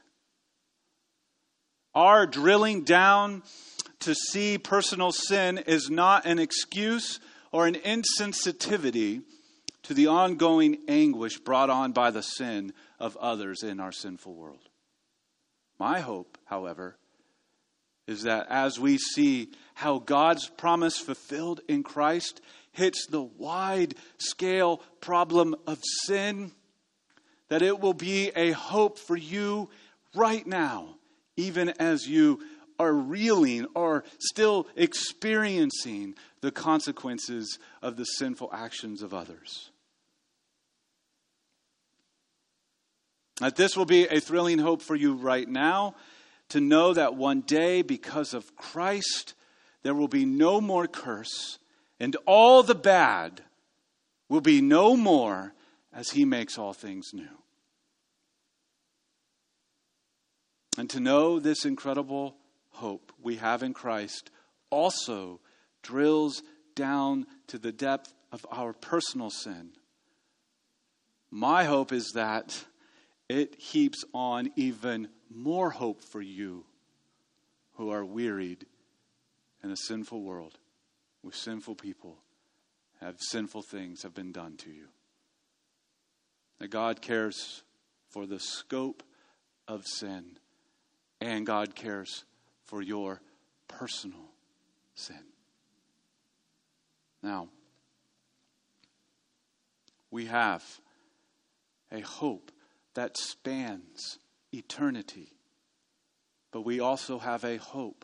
Our 1.94 2.26
drilling 2.26 2.84
down 2.84 3.44
to 4.00 4.16
see 4.16 4.58
personal 4.58 5.12
sin 5.12 5.58
is 5.58 5.90
not 5.90 6.26
an 6.26 6.40
excuse 6.40 7.20
or 7.52 7.68
an 7.68 7.76
insensitivity 7.76 9.24
to 9.84 9.94
the 9.94 10.08
ongoing 10.08 10.78
anguish 10.88 11.38
brought 11.40 11.70
on 11.70 11.92
by 11.92 12.12
the 12.12 12.24
sin 12.24 12.74
of 13.00 13.18
others 13.18 13.62
in 13.64 13.80
our 13.80 13.92
sinful 13.92 14.34
world. 14.34 14.70
My 15.80 16.00
hope, 16.00 16.38
however, 16.46 16.96
is 18.08 18.24
that 18.24 18.48
as 18.50 18.80
we 18.80 18.98
see 18.98 19.50
how 19.74 20.00
God's 20.00 20.48
promise 20.48 20.98
fulfilled 20.98 21.60
in 21.68 21.84
Christ 21.84 22.40
hits 22.72 23.06
the 23.08 23.22
wide 23.24 23.96
scale 24.18 24.78
problem 25.02 25.56
of 25.68 25.80
sin, 26.06 26.52
that 27.50 27.62
it 27.62 27.80
will 27.80 27.94
be 27.94 28.32
a 28.36 28.52
hope 28.52 28.98
for 28.98 29.18
you 29.18 29.70
right 30.16 30.48
now 30.48 30.96
even 31.38 31.70
as 31.80 32.08
you 32.08 32.40
are 32.80 32.94
reeling, 32.94 33.68
are 33.76 34.04
still 34.20 34.68
experiencing 34.76 36.16
the 36.42 36.52
consequences 36.52 37.60
of 37.82 37.96
the 37.96 38.06
sinful 38.06 38.50
actions 38.52 39.04
of 39.04 39.14
others. 39.14 39.70
That 43.40 43.56
this 43.56 43.76
will 43.76 43.86
be 43.86 44.08
a 44.08 44.20
thrilling 44.20 44.60
hope 44.60 44.82
for 44.82 44.96
you 44.96 45.14
right 45.14 45.48
now 45.48 45.96
to 46.50 46.60
know 46.60 46.94
that 46.94 47.16
one 47.16 47.42
day, 47.42 47.82
because 47.82 48.34
of 48.34 48.56
Christ, 48.56 49.34
there 49.84 49.96
will 49.96 50.08
be 50.08 50.26
no 50.26 50.60
more 50.60 50.88
curse, 50.88 51.60
and 52.00 52.16
all 52.26 52.62
the 52.62 52.76
bad 52.76 53.42
will 54.30 54.42
be 54.42 54.62
no 54.62 54.96
more 54.96 55.54
as 55.94 56.12
He 56.12 56.26
makes 56.26 56.58
all 56.58 56.74
things 56.74 57.14
new. 57.14 57.41
And 60.78 60.90
to 60.92 61.00
know 61.00 61.40
this 61.40 61.66
incredible 61.66 62.36
hope 62.70 63.12
we 63.22 63.36
have 63.38 63.64
in 63.64 63.74
Christ 63.74 64.32
also 64.70 65.40
drills 65.84 66.42
down 66.76 67.26
to 67.48 67.58
the 67.58 67.72
depth 67.72 68.14
of 68.32 68.46
our 68.52 68.74
personal 68.74 69.30
sin. 69.30 69.72
My 71.30 71.66
hope 71.66 71.92
is 71.92 72.12
that 72.16 72.66
it 73.30 73.56
heaps 73.60 74.04
on 74.14 74.52
even 74.56 75.10
more 75.30 75.70
hope 75.72 76.04
for 76.04 76.22
you 76.22 76.66
who 77.76 77.90
are 77.90 78.06
wearied 78.06 78.66
in 79.64 79.72
a 79.72 79.78
sinful 79.78 80.22
world 80.22 80.58
with 81.24 81.36
sinful 81.36 81.76
people, 81.76 82.18
have 83.00 83.16
sinful 83.20 83.62
things 83.62 84.04
have 84.04 84.14
been 84.14 84.32
done 84.32 84.58
to 84.58 84.70
you. 84.70 84.88
That 86.60 86.70
God 86.70 87.02
cares 87.02 87.64
for 88.10 88.26
the 88.26 88.40
scope 88.40 89.04
of 89.68 89.86
sin, 89.86 90.38
and 91.22 91.46
God 91.46 91.76
cares 91.76 92.26
for 92.66 92.82
your 92.82 93.22
personal 93.68 94.32
sin. 94.96 95.24
Now, 97.22 97.48
we 100.10 100.26
have 100.26 100.64
a 101.92 102.02
hope 102.02 102.52
that 102.96 103.16
spans 103.18 104.18
eternity. 104.52 105.34
But 106.52 106.62
we 106.62 106.80
also 106.80 107.20
have 107.20 107.46
a 107.46 107.58
hope 107.58 108.04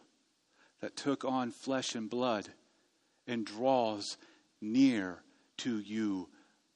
that 0.79 0.95
took 0.95 1.25
on 1.25 1.51
flesh 1.51 1.95
and 1.95 2.09
blood 2.09 2.47
and 3.25 3.45
draws 3.45 4.17
near 4.62 5.24
to 5.57 5.79
you 5.79 6.29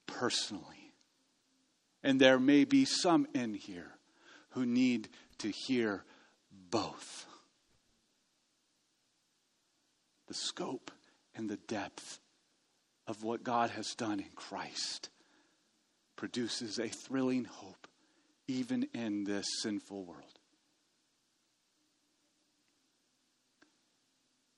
personally. 0.07 0.91
And 2.03 2.19
there 2.19 2.39
may 2.39 2.65
be 2.65 2.83
some 2.83 3.27
in 3.33 3.53
here 3.53 3.91
who 4.50 4.65
need 4.65 5.07
to 5.38 5.50
hear 5.50 6.03
both 6.71 7.25
the 10.27 10.33
scope 10.33 10.91
and 11.35 11.49
the 11.49 11.57
depth 11.67 12.19
of 13.05 13.23
what 13.23 13.43
God 13.43 13.69
has 13.71 13.93
done 13.95 14.19
in 14.21 14.29
Christ 14.33 15.09
produces 16.15 16.79
a 16.79 16.87
thrilling 16.87 17.43
hope 17.43 17.87
even 18.47 18.87
in 18.93 19.25
this 19.25 19.45
sinful 19.61 20.05
world. 20.05 20.39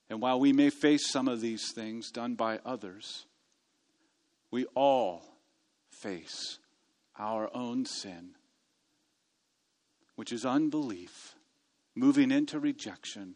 And 0.10 0.22
while 0.22 0.40
we 0.40 0.54
may 0.54 0.70
face 0.70 1.10
some 1.10 1.28
of 1.28 1.42
these 1.42 1.72
things 1.74 2.12
done 2.12 2.36
by 2.36 2.60
others, 2.64 3.26
we 4.52 4.66
all 4.76 5.24
face 5.90 6.60
our 7.18 7.50
own 7.56 7.86
sin, 7.86 8.36
which 10.16 10.32
is 10.32 10.46
unbelief, 10.46 11.34
moving 11.96 12.32
into 12.32 12.60
rejection 12.60 13.36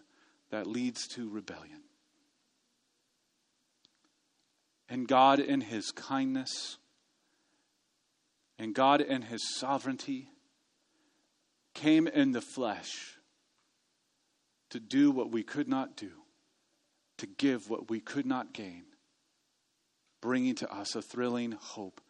that 0.49 0.67
leads 0.67 1.07
to 1.07 1.29
rebellion. 1.29 1.81
And 4.89 5.07
God, 5.07 5.39
in 5.39 5.61
His 5.61 5.91
kindness, 5.91 6.77
and 8.57 8.73
God, 8.73 9.01
in 9.01 9.23
His 9.23 9.55
sovereignty, 9.57 10.29
came 11.73 12.07
in 12.07 12.31
the 12.31 12.41
flesh 12.41 13.17
to 14.69 14.79
do 14.79 15.11
what 15.11 15.31
we 15.31 15.43
could 15.43 15.67
not 15.67 15.95
do, 15.95 16.11
to 17.17 17.27
give 17.27 17.69
what 17.69 17.89
we 17.89 17.99
could 17.99 18.25
not 18.25 18.53
gain, 18.53 18.83
bringing 20.21 20.55
to 20.55 20.73
us 20.73 20.95
a 20.95 21.01
thrilling 21.01 21.51
hope 21.51 22.01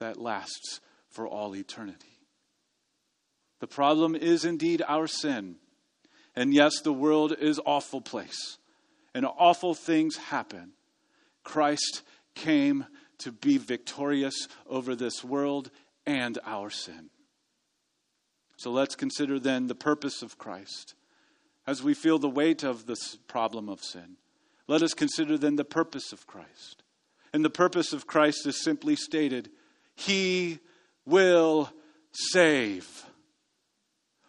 that 0.00 0.20
lasts 0.20 0.80
for 1.10 1.28
all 1.28 1.54
eternity. 1.54 2.18
The 3.60 3.66
problem 3.68 4.14
is 4.14 4.44
indeed 4.44 4.82
our 4.86 5.06
sin. 5.06 5.56
And 6.36 6.52
yes, 6.52 6.80
the 6.80 6.92
world 6.92 7.34
is 7.38 7.60
awful 7.64 8.00
place. 8.00 8.58
And 9.14 9.24
awful 9.24 9.74
things 9.74 10.16
happen. 10.16 10.72
Christ 11.44 12.02
came 12.34 12.86
to 13.18 13.30
be 13.30 13.58
victorious 13.58 14.48
over 14.68 14.94
this 14.96 15.22
world 15.22 15.70
and 16.04 16.38
our 16.44 16.70
sin. 16.70 17.10
So 18.56 18.70
let's 18.70 18.96
consider 18.96 19.38
then 19.38 19.66
the 19.66 19.74
purpose 19.74 20.22
of 20.22 20.38
Christ. 20.38 20.94
As 21.66 21.82
we 21.82 21.94
feel 21.94 22.18
the 22.18 22.28
weight 22.28 22.62
of 22.62 22.86
this 22.86 23.16
problem 23.28 23.68
of 23.68 23.82
sin, 23.82 24.16
let 24.66 24.82
us 24.82 24.94
consider 24.94 25.38
then 25.38 25.56
the 25.56 25.64
purpose 25.64 26.12
of 26.12 26.26
Christ. 26.26 26.82
And 27.32 27.44
the 27.44 27.50
purpose 27.50 27.92
of 27.92 28.06
Christ 28.06 28.46
is 28.46 28.62
simply 28.62 28.96
stated 28.96 29.50
He 29.94 30.58
will 31.04 31.70
save. 32.12 33.04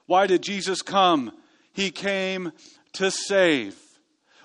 Why 0.05 0.27
did 0.27 0.43
Jesus 0.43 0.81
come? 0.81 1.31
He 1.75 1.91
came 1.91 2.51
to 2.93 3.11
save. 3.11 3.75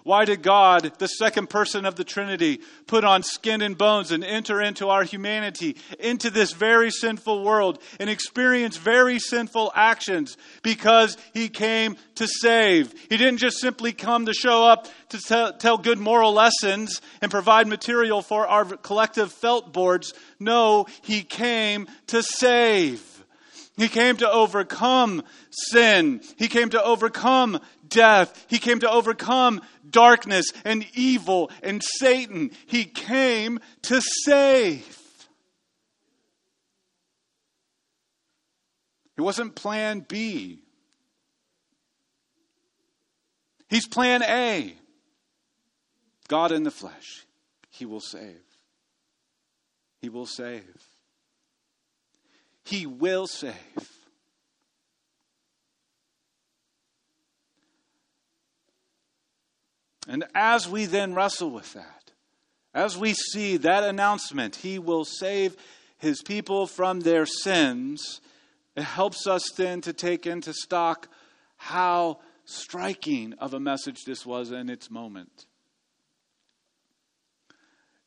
Why 0.03 0.25
did 0.25 0.43
God, 0.43 0.93
the 0.99 1.07
second 1.07 1.51
person 1.51 1.85
of 1.85 1.95
the 1.95 2.05
Trinity, 2.05 2.61
put 2.87 3.05
on 3.05 3.23
skin 3.23 3.61
and 3.61 3.77
bones 3.77 4.11
and 4.11 4.25
enter 4.25 4.61
into 4.61 4.89
our 4.89 5.05
humanity, 5.05 5.77
into 5.99 6.31
this 6.31 6.53
very 6.53 6.91
sinful 6.91 7.45
world, 7.45 7.81
and 7.99 8.09
experience 8.09 8.77
very 8.77 9.19
sinful 9.19 9.71
actions? 9.75 10.37
Because 10.63 11.17
He 11.35 11.49
came 11.49 11.97
to 12.17 12.27
save. 12.27 12.95
He 13.09 13.17
didn't 13.17 13.39
just 13.39 13.61
simply 13.61 13.93
come 13.93 14.27
to 14.27 14.35
show 14.35 14.65
up 14.65 14.89
to 15.11 15.19
tell, 15.19 15.53
tell 15.53 15.79
good 15.79 15.99
moral 15.99 16.33
lessons 16.33 17.01
and 17.21 17.31
provide 17.31 17.69
material 17.69 18.23
for 18.23 18.49
our 18.49 18.65
collective 18.65 19.33
felt 19.33 19.73
boards. 19.73 20.15
No, 20.39 20.87
He 21.03 21.23
came 21.23 21.87
to 22.09 22.23
save. 22.23 23.10
He 23.81 23.89
came 23.89 24.19
to 24.19 24.31
overcome 24.31 25.23
sin. 25.51 26.21
He 26.37 26.49
came 26.49 26.69
to 26.69 26.85
overcome 26.85 27.61
death. 27.89 28.45
He 28.47 28.59
came 28.59 28.81
to 28.81 28.91
overcome 28.91 29.63
darkness 29.89 30.53
and 30.67 30.85
evil 30.93 31.51
and 31.63 31.83
Satan. 31.83 32.51
He 32.67 32.85
came 32.85 33.59
to 33.85 34.03
save. 34.27 34.99
It 39.17 39.23
wasn't 39.23 39.55
plan 39.55 40.05
B. 40.07 40.59
He's 43.71 43.89
plan 43.89 44.23
A. 44.23 44.75
God 46.29 46.53
in 46.53 46.65
the 46.65 46.71
flesh. 46.71 47.25
He 47.71 47.87
will 47.87 48.01
save. 48.01 48.43
He 50.03 50.11
will 50.11 50.27
save. 50.27 50.90
He 52.71 52.87
will 52.87 53.27
save. 53.27 53.55
And 60.07 60.25
as 60.37 60.69
we 60.69 60.87
then 60.87 61.13
wrestle 61.15 61.51
with 61.51 61.73
that, 61.73 62.13
as 62.73 62.97
we 62.97 63.15
see 63.15 63.57
that 63.57 63.83
announcement, 63.83 64.55
He 64.55 64.79
will 64.79 65.05
save 65.05 65.57
His 65.99 66.23
people 66.23 66.69
from 66.69 67.01
their 67.01 67.27
sins, 67.27 68.21
it 68.77 68.85
helps 68.85 69.27
us 69.27 69.51
then 69.57 69.81
to 69.81 69.93
take 69.93 70.25
into 70.25 70.53
stock 70.53 71.09
how 71.57 72.21
striking 72.45 73.33
of 73.41 73.53
a 73.53 73.59
message 73.59 74.05
this 74.07 74.25
was 74.25 74.53
in 74.53 74.71
its 74.71 74.93
moment. 74.93 75.47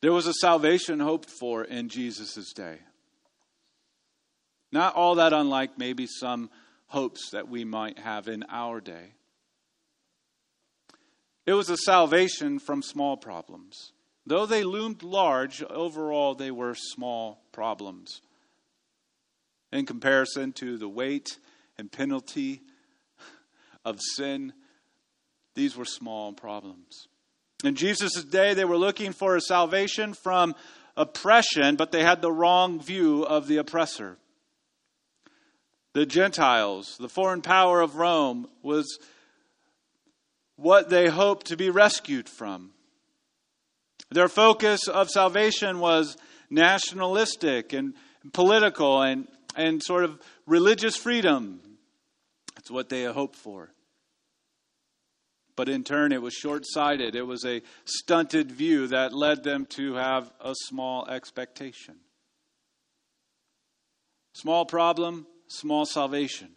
There 0.00 0.12
was 0.12 0.26
a 0.26 0.32
salvation 0.32 1.00
hoped 1.00 1.28
for 1.28 1.64
in 1.64 1.90
Jesus' 1.90 2.50
day. 2.54 2.78
Not 4.74 4.96
all 4.96 5.14
that 5.14 5.32
unlike 5.32 5.78
maybe 5.78 6.08
some 6.08 6.50
hopes 6.88 7.30
that 7.30 7.48
we 7.48 7.64
might 7.64 7.96
have 8.00 8.26
in 8.26 8.44
our 8.50 8.80
day. 8.80 9.12
It 11.46 11.52
was 11.52 11.70
a 11.70 11.76
salvation 11.76 12.58
from 12.58 12.82
small 12.82 13.16
problems. 13.16 13.92
Though 14.26 14.46
they 14.46 14.64
loomed 14.64 15.04
large, 15.04 15.62
overall 15.62 16.34
they 16.34 16.50
were 16.50 16.74
small 16.74 17.44
problems. 17.52 18.20
In 19.70 19.86
comparison 19.86 20.52
to 20.54 20.76
the 20.76 20.88
weight 20.88 21.38
and 21.78 21.92
penalty 21.92 22.60
of 23.84 24.00
sin, 24.16 24.54
these 25.54 25.76
were 25.76 25.84
small 25.84 26.32
problems. 26.32 27.06
In 27.62 27.76
Jesus' 27.76 28.24
day, 28.24 28.54
they 28.54 28.64
were 28.64 28.76
looking 28.76 29.12
for 29.12 29.36
a 29.36 29.40
salvation 29.40 30.14
from 30.14 30.56
oppression, 30.96 31.76
but 31.76 31.92
they 31.92 32.02
had 32.02 32.22
the 32.22 32.32
wrong 32.32 32.80
view 32.80 33.22
of 33.22 33.46
the 33.46 33.58
oppressor. 33.58 34.18
The 35.94 36.04
Gentiles, 36.04 36.96
the 36.98 37.08
foreign 37.08 37.40
power 37.40 37.80
of 37.80 37.96
Rome, 37.96 38.48
was 38.62 38.98
what 40.56 40.90
they 40.90 41.08
hoped 41.08 41.46
to 41.46 41.56
be 41.56 41.70
rescued 41.70 42.28
from. 42.28 42.72
Their 44.10 44.28
focus 44.28 44.88
of 44.88 45.08
salvation 45.08 45.78
was 45.78 46.16
nationalistic 46.50 47.72
and 47.72 47.94
political 48.32 49.02
and, 49.02 49.28
and 49.56 49.82
sort 49.82 50.04
of 50.04 50.20
religious 50.46 50.96
freedom. 50.96 51.60
That's 52.56 52.70
what 52.70 52.88
they 52.88 53.04
hoped 53.04 53.36
for. 53.36 53.70
But 55.56 55.68
in 55.68 55.84
turn, 55.84 56.12
it 56.12 56.22
was 56.22 56.34
short 56.34 56.64
sighted. 56.66 57.14
It 57.14 57.26
was 57.26 57.44
a 57.44 57.62
stunted 57.84 58.50
view 58.50 58.88
that 58.88 59.12
led 59.12 59.44
them 59.44 59.66
to 59.70 59.94
have 59.94 60.32
a 60.40 60.54
small 60.54 61.08
expectation. 61.08 61.94
Small 64.34 64.66
problem, 64.66 65.28
small 65.48 65.86
salvation. 65.86 66.50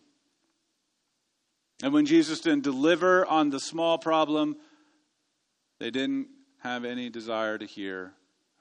And 1.84 1.94
when 1.94 2.06
Jesus 2.06 2.40
didn't 2.40 2.64
deliver 2.64 3.26
on 3.26 3.50
the 3.50 3.60
small 3.60 3.98
problem, 3.98 4.58
they 5.80 5.92
didn't 5.92 6.28
have 6.60 6.86
any 6.86 7.10
desire 7.10 7.58
to 7.58 7.66
hear 7.66 8.14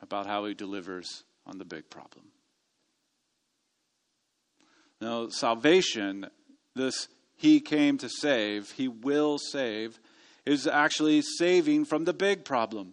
about 0.03 0.27
how 0.27 0.45
he 0.45 0.55
delivers 0.55 1.25
on 1.47 1.59
the 1.59 1.65
big 1.65 1.89
problem. 1.89 2.27
Now, 5.01 5.29
salvation, 5.29 6.27
this 6.75 7.09
he 7.37 7.61
came 7.61 7.99
to 7.99 8.09
save, 8.09 8.71
he 8.73 8.89
will 8.89 9.39
save, 9.39 9.99
is 10.45 10.67
actually 10.67 11.23
saving 11.23 11.85
from 11.85 12.05
the 12.05 12.15
big 12.15 12.45
problem. 12.45 12.93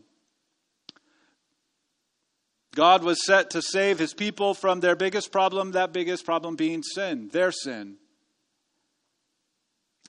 God 2.76 3.04
was 3.04 3.26
set 3.26 3.52
to 3.52 3.62
save 3.62 4.00
his 4.00 4.14
people 4.14 4.54
from 4.54 4.80
their 4.80 4.96
biggest 4.96 5.32
problem, 5.32 5.72
that 5.72 5.94
biggest 5.94 6.26
problem 6.26 6.56
being 6.56 6.82
sin, 6.82 7.30
their 7.32 7.52
sin. 7.52 7.98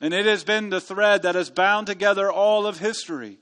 And 0.00 0.14
it 0.14 0.26
has 0.26 0.44
been 0.44 0.70
the 0.70 0.80
thread 0.80 1.22
that 1.22 1.34
has 1.34 1.50
bound 1.50 1.86
together 1.86 2.30
all 2.32 2.66
of 2.66 2.78
history. 2.78 3.38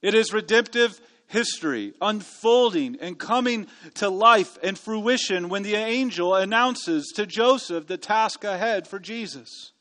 It 0.00 0.14
is 0.14 0.32
redemptive 0.32 1.00
history 1.26 1.92
unfolding 2.00 2.96
and 3.00 3.18
coming 3.18 3.66
to 3.94 4.08
life 4.08 4.58
and 4.62 4.78
fruition 4.78 5.48
when 5.48 5.62
the 5.62 5.74
angel 5.74 6.34
announces 6.34 7.12
to 7.16 7.26
Joseph 7.26 7.86
the 7.86 7.98
task 7.98 8.44
ahead 8.44 8.88
for 8.88 8.98
Jesus. 8.98 9.72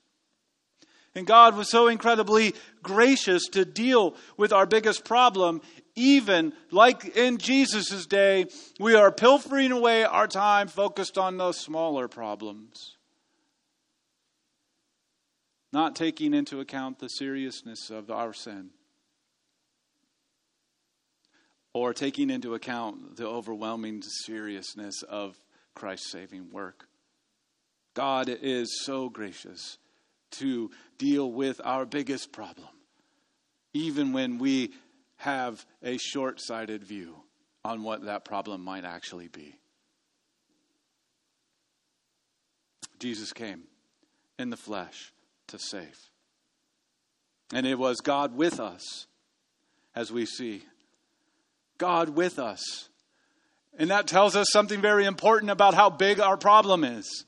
And 1.17 1.25
God 1.25 1.58
was 1.58 1.67
so 1.71 1.88
incredibly 1.88 2.53
gracious 2.84 3.47
to 3.53 3.65
deal 3.65 4.15
with 4.38 4.53
our 4.53 4.67
biggest 4.67 5.03
problem. 5.03 5.62
Even 5.95 6.53
like 6.69 7.17
in 7.17 7.39
Jesus' 7.39 8.06
day, 8.06 8.45
we 8.80 8.93
are 8.93 9.12
pilfering 9.12 9.71
away 9.71 10.03
our 10.03 10.27
time 10.27 10.67
focused 10.67 11.17
on 11.17 11.38
those 11.38 11.60
smaller 11.60 12.08
problems, 12.08 12.97
not 15.73 15.95
taking 15.95 16.36
into 16.36 16.60
account 16.60 16.99
the 16.99 17.08
seriousness 17.08 17.89
of 17.89 18.12
our 18.12 18.32
sin 18.32 18.69
or 21.73 21.95
taking 21.95 22.30
into 22.30 22.53
account 22.53 23.15
the 23.17 23.25
overwhelming 23.25 24.03
seriousness 24.03 25.01
of 25.01 25.36
Christ's 25.73 26.12
saving 26.12 26.51
work. 26.51 26.88
God 27.95 28.30
is 28.30 28.84
so 28.84 29.10
gracious 29.10 29.80
to 30.32 30.72
deal 30.98 31.32
with 31.32 31.62
our 31.63 31.86
biggest 31.86 32.32
problem, 32.32 32.68
even 33.74 34.13
when 34.13 34.38
we 34.38 34.74
have 35.18 35.66
a 35.84 35.98
short 35.98 36.40
sighted 36.40 36.84
view 36.84 37.16
on 37.63 37.84
what 37.84 38.06
that 38.06 38.24
problem 38.24 38.63
might 38.63 38.86
actually 38.86 39.28
be. 39.28 39.56
Jesus 43.00 43.34
came 43.34 43.63
in 44.40 44.50
the 44.50 44.58
flesh 44.58 45.13
to 45.48 45.60
save. 45.60 45.98
And 47.54 47.66
it 47.66 47.78
was 47.78 47.98
God 48.02 48.36
with 48.36 48.60
us, 48.60 49.08
as 49.96 50.12
we 50.12 50.26
see. 50.26 50.63
God 51.78 52.10
with 52.10 52.40
us. 52.40 52.90
And 53.78 53.92
that 53.92 54.08
tells 54.08 54.36
us 54.36 54.48
something 54.52 54.82
very 54.82 55.06
important 55.06 55.52
about 55.52 55.74
how 55.74 55.90
big 55.90 56.20
our 56.20 56.38
problem 56.38 56.84
is. 56.84 57.26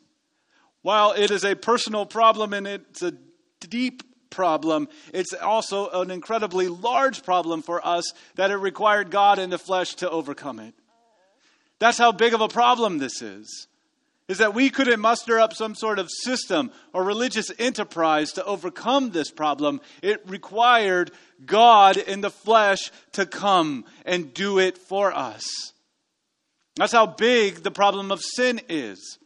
While 0.90 1.12
it 1.12 1.30
is 1.30 1.46
a 1.46 1.54
personal 1.54 2.08
problem 2.08 2.52
and 2.52 2.66
it's 2.66 3.04
a 3.04 3.14
deep 3.62 4.02
problem, 4.32 4.90
it's 5.14 5.36
also 5.36 5.88
an 5.92 6.10
incredibly 6.10 6.68
large 6.68 7.22
problem 7.22 7.62
for 7.62 7.86
us 7.86 8.12
that 8.38 8.50
it 8.50 8.56
required 8.56 9.12
God 9.12 9.38
in 9.38 9.52
the 9.52 9.60
flesh 9.60 9.94
to 9.98 10.10
overcome 10.10 10.60
it. 10.60 10.74
That's 11.78 12.00
how 12.00 12.12
big 12.12 12.34
of 12.34 12.42
a 12.42 12.48
problem 12.48 12.98
this 12.98 13.22
is. 13.22 13.68
Is 14.28 14.40
that 14.40 14.56
we 14.56 14.72
couldn't 14.72 15.00
muster 15.00 15.40
up 15.40 15.54
some 15.54 15.76
sort 15.76 16.00
of 16.00 16.10
system 16.10 16.72
or 16.92 17.04
religious 17.04 17.52
enterprise 17.60 18.32
to 18.32 18.44
overcome 18.44 19.12
this 19.12 19.30
problem. 19.30 19.82
It 20.02 20.28
required 20.28 21.12
God 21.46 21.98
in 21.98 22.22
the 22.22 22.32
flesh 22.32 22.90
to 23.12 23.28
come 23.28 23.86
and 24.08 24.34
do 24.34 24.58
it 24.58 24.76
for 24.76 25.16
us. 25.16 25.46
That's 26.78 26.94
how 26.94 27.06
big 27.06 27.58
the 27.58 27.70
problem 27.70 28.12
of 28.12 28.22
sin 28.22 28.60
is. 28.68 29.20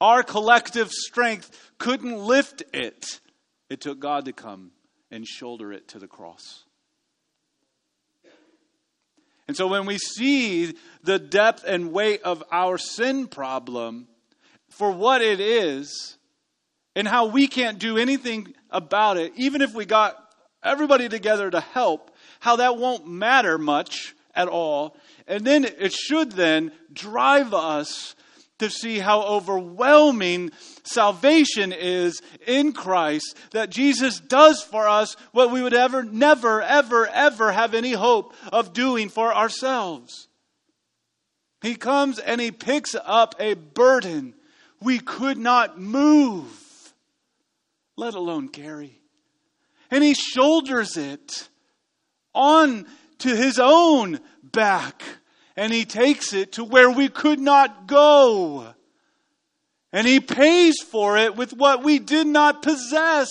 Our 0.00 0.22
collective 0.22 0.90
strength 0.90 1.70
couldn't 1.78 2.16
lift 2.16 2.62
it. 2.72 3.20
It 3.68 3.80
took 3.80 4.00
God 4.00 4.24
to 4.24 4.32
come 4.32 4.72
and 5.10 5.26
shoulder 5.26 5.72
it 5.72 5.88
to 5.88 5.98
the 5.98 6.08
cross. 6.08 6.64
And 9.46 9.56
so 9.56 9.66
when 9.66 9.84
we 9.84 9.98
see 9.98 10.74
the 11.02 11.18
depth 11.18 11.64
and 11.66 11.92
weight 11.92 12.22
of 12.22 12.44
our 12.52 12.78
sin 12.78 13.26
problem 13.26 14.06
for 14.68 14.92
what 14.92 15.22
it 15.22 15.40
is 15.40 16.16
and 16.94 17.08
how 17.08 17.26
we 17.26 17.48
can't 17.48 17.80
do 17.80 17.98
anything 17.98 18.54
about 18.70 19.16
it, 19.16 19.32
even 19.36 19.60
if 19.60 19.74
we 19.74 19.86
got 19.86 20.16
everybody 20.62 21.08
together 21.08 21.50
to 21.50 21.60
help, 21.60 22.12
how 22.38 22.56
that 22.56 22.76
won't 22.76 23.08
matter 23.08 23.58
much 23.58 24.14
at 24.34 24.46
all. 24.46 24.96
And 25.26 25.44
then 25.44 25.64
it 25.64 25.92
should 25.92 26.32
then 26.32 26.70
drive 26.92 27.52
us 27.52 28.14
to 28.60 28.70
see 28.70 28.98
how 28.98 29.22
overwhelming 29.22 30.52
salvation 30.84 31.72
is 31.72 32.22
in 32.46 32.72
Christ, 32.72 33.36
that 33.50 33.70
Jesus 33.70 34.20
does 34.20 34.62
for 34.62 34.88
us 34.88 35.16
what 35.32 35.50
we 35.50 35.62
would 35.62 35.74
ever, 35.74 36.02
never, 36.02 36.62
ever, 36.62 37.06
ever 37.08 37.52
have 37.52 37.74
any 37.74 37.92
hope 37.92 38.34
of 38.52 38.72
doing 38.72 39.08
for 39.08 39.34
ourselves. 39.34 40.28
He 41.62 41.74
comes 41.74 42.18
and 42.18 42.40
he 42.40 42.50
picks 42.50 42.94
up 43.04 43.34
a 43.38 43.54
burden 43.54 44.34
we 44.80 44.98
could 44.98 45.36
not 45.36 45.78
move, 45.78 46.94
let 47.96 48.14
alone 48.14 48.48
carry. 48.48 49.00
And 49.90 50.02
he 50.02 50.14
shoulders 50.14 50.96
it 50.96 51.48
on 52.34 52.86
to 53.18 53.36
his 53.36 53.58
own 53.58 54.20
back 54.42 55.02
and 55.56 55.72
he 55.72 55.84
takes 55.84 56.32
it 56.32 56.52
to 56.52 56.64
where 56.64 56.90
we 56.90 57.08
could 57.08 57.40
not 57.40 57.86
go. 57.86 58.74
And 59.92 60.06
he 60.06 60.20
pays 60.20 60.80
for 60.80 61.16
it 61.16 61.36
with 61.36 61.52
what 61.52 61.82
we 61.82 61.98
did 61.98 62.26
not 62.26 62.62
possess. 62.62 63.28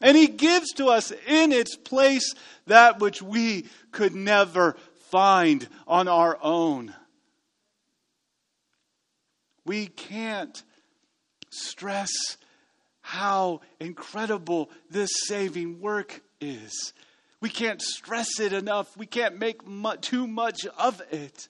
And 0.00 0.16
he 0.16 0.28
gives 0.28 0.72
to 0.74 0.86
us 0.86 1.12
in 1.26 1.52
its 1.52 1.76
place 1.76 2.34
that 2.66 3.00
which 3.00 3.20
we 3.20 3.66
could 3.90 4.14
never 4.14 4.76
find 5.10 5.66
on 5.86 6.08
our 6.08 6.38
own. 6.42 6.94
We 9.64 9.86
can't 9.86 10.62
stress 11.50 12.10
how 13.00 13.60
incredible 13.78 14.70
this 14.90 15.10
saving 15.26 15.80
work 15.80 16.22
is. 16.40 16.92
We 17.42 17.50
can't 17.50 17.82
stress 17.82 18.38
it 18.38 18.52
enough. 18.52 18.96
We 18.96 19.04
can't 19.04 19.36
make 19.36 19.62
too 20.00 20.28
much 20.28 20.64
of 20.78 21.02
it. 21.10 21.48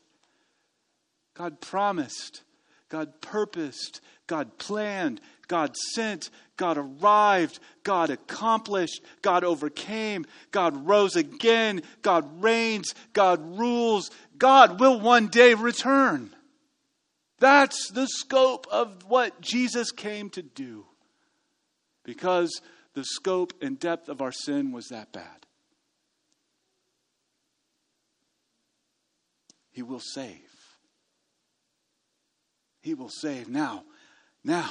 God 1.34 1.60
promised, 1.60 2.42
God 2.88 3.20
purposed, 3.20 4.00
God 4.26 4.56
planned, 4.56 5.20
God 5.48 5.76
sent, 5.94 6.30
God 6.56 6.78
arrived, 6.78 7.58
God 7.84 8.08
accomplished, 8.08 9.02
God 9.20 9.44
overcame, 9.44 10.24
God 10.50 10.86
rose 10.86 11.14
again, 11.14 11.82
God 12.00 12.42
reigns, 12.42 12.94
God 13.12 13.58
rules, 13.58 14.10
God 14.38 14.80
will 14.80 14.98
one 14.98 15.28
day 15.28 15.52
return. 15.52 16.34
That's 17.38 17.90
the 17.90 18.06
scope 18.06 18.66
of 18.70 19.04
what 19.08 19.42
Jesus 19.42 19.92
came 19.92 20.30
to 20.30 20.42
do 20.42 20.86
because 22.02 22.62
the 22.94 23.04
scope 23.04 23.52
and 23.60 23.78
depth 23.78 24.08
of 24.08 24.22
our 24.22 24.32
sin 24.32 24.72
was 24.72 24.88
that 24.88 25.12
bad. 25.12 25.42
He 29.72 29.82
will 29.82 30.00
save. 30.00 30.38
He 32.82 32.94
will 32.94 33.08
save. 33.08 33.48
Now, 33.48 33.84
now, 34.44 34.70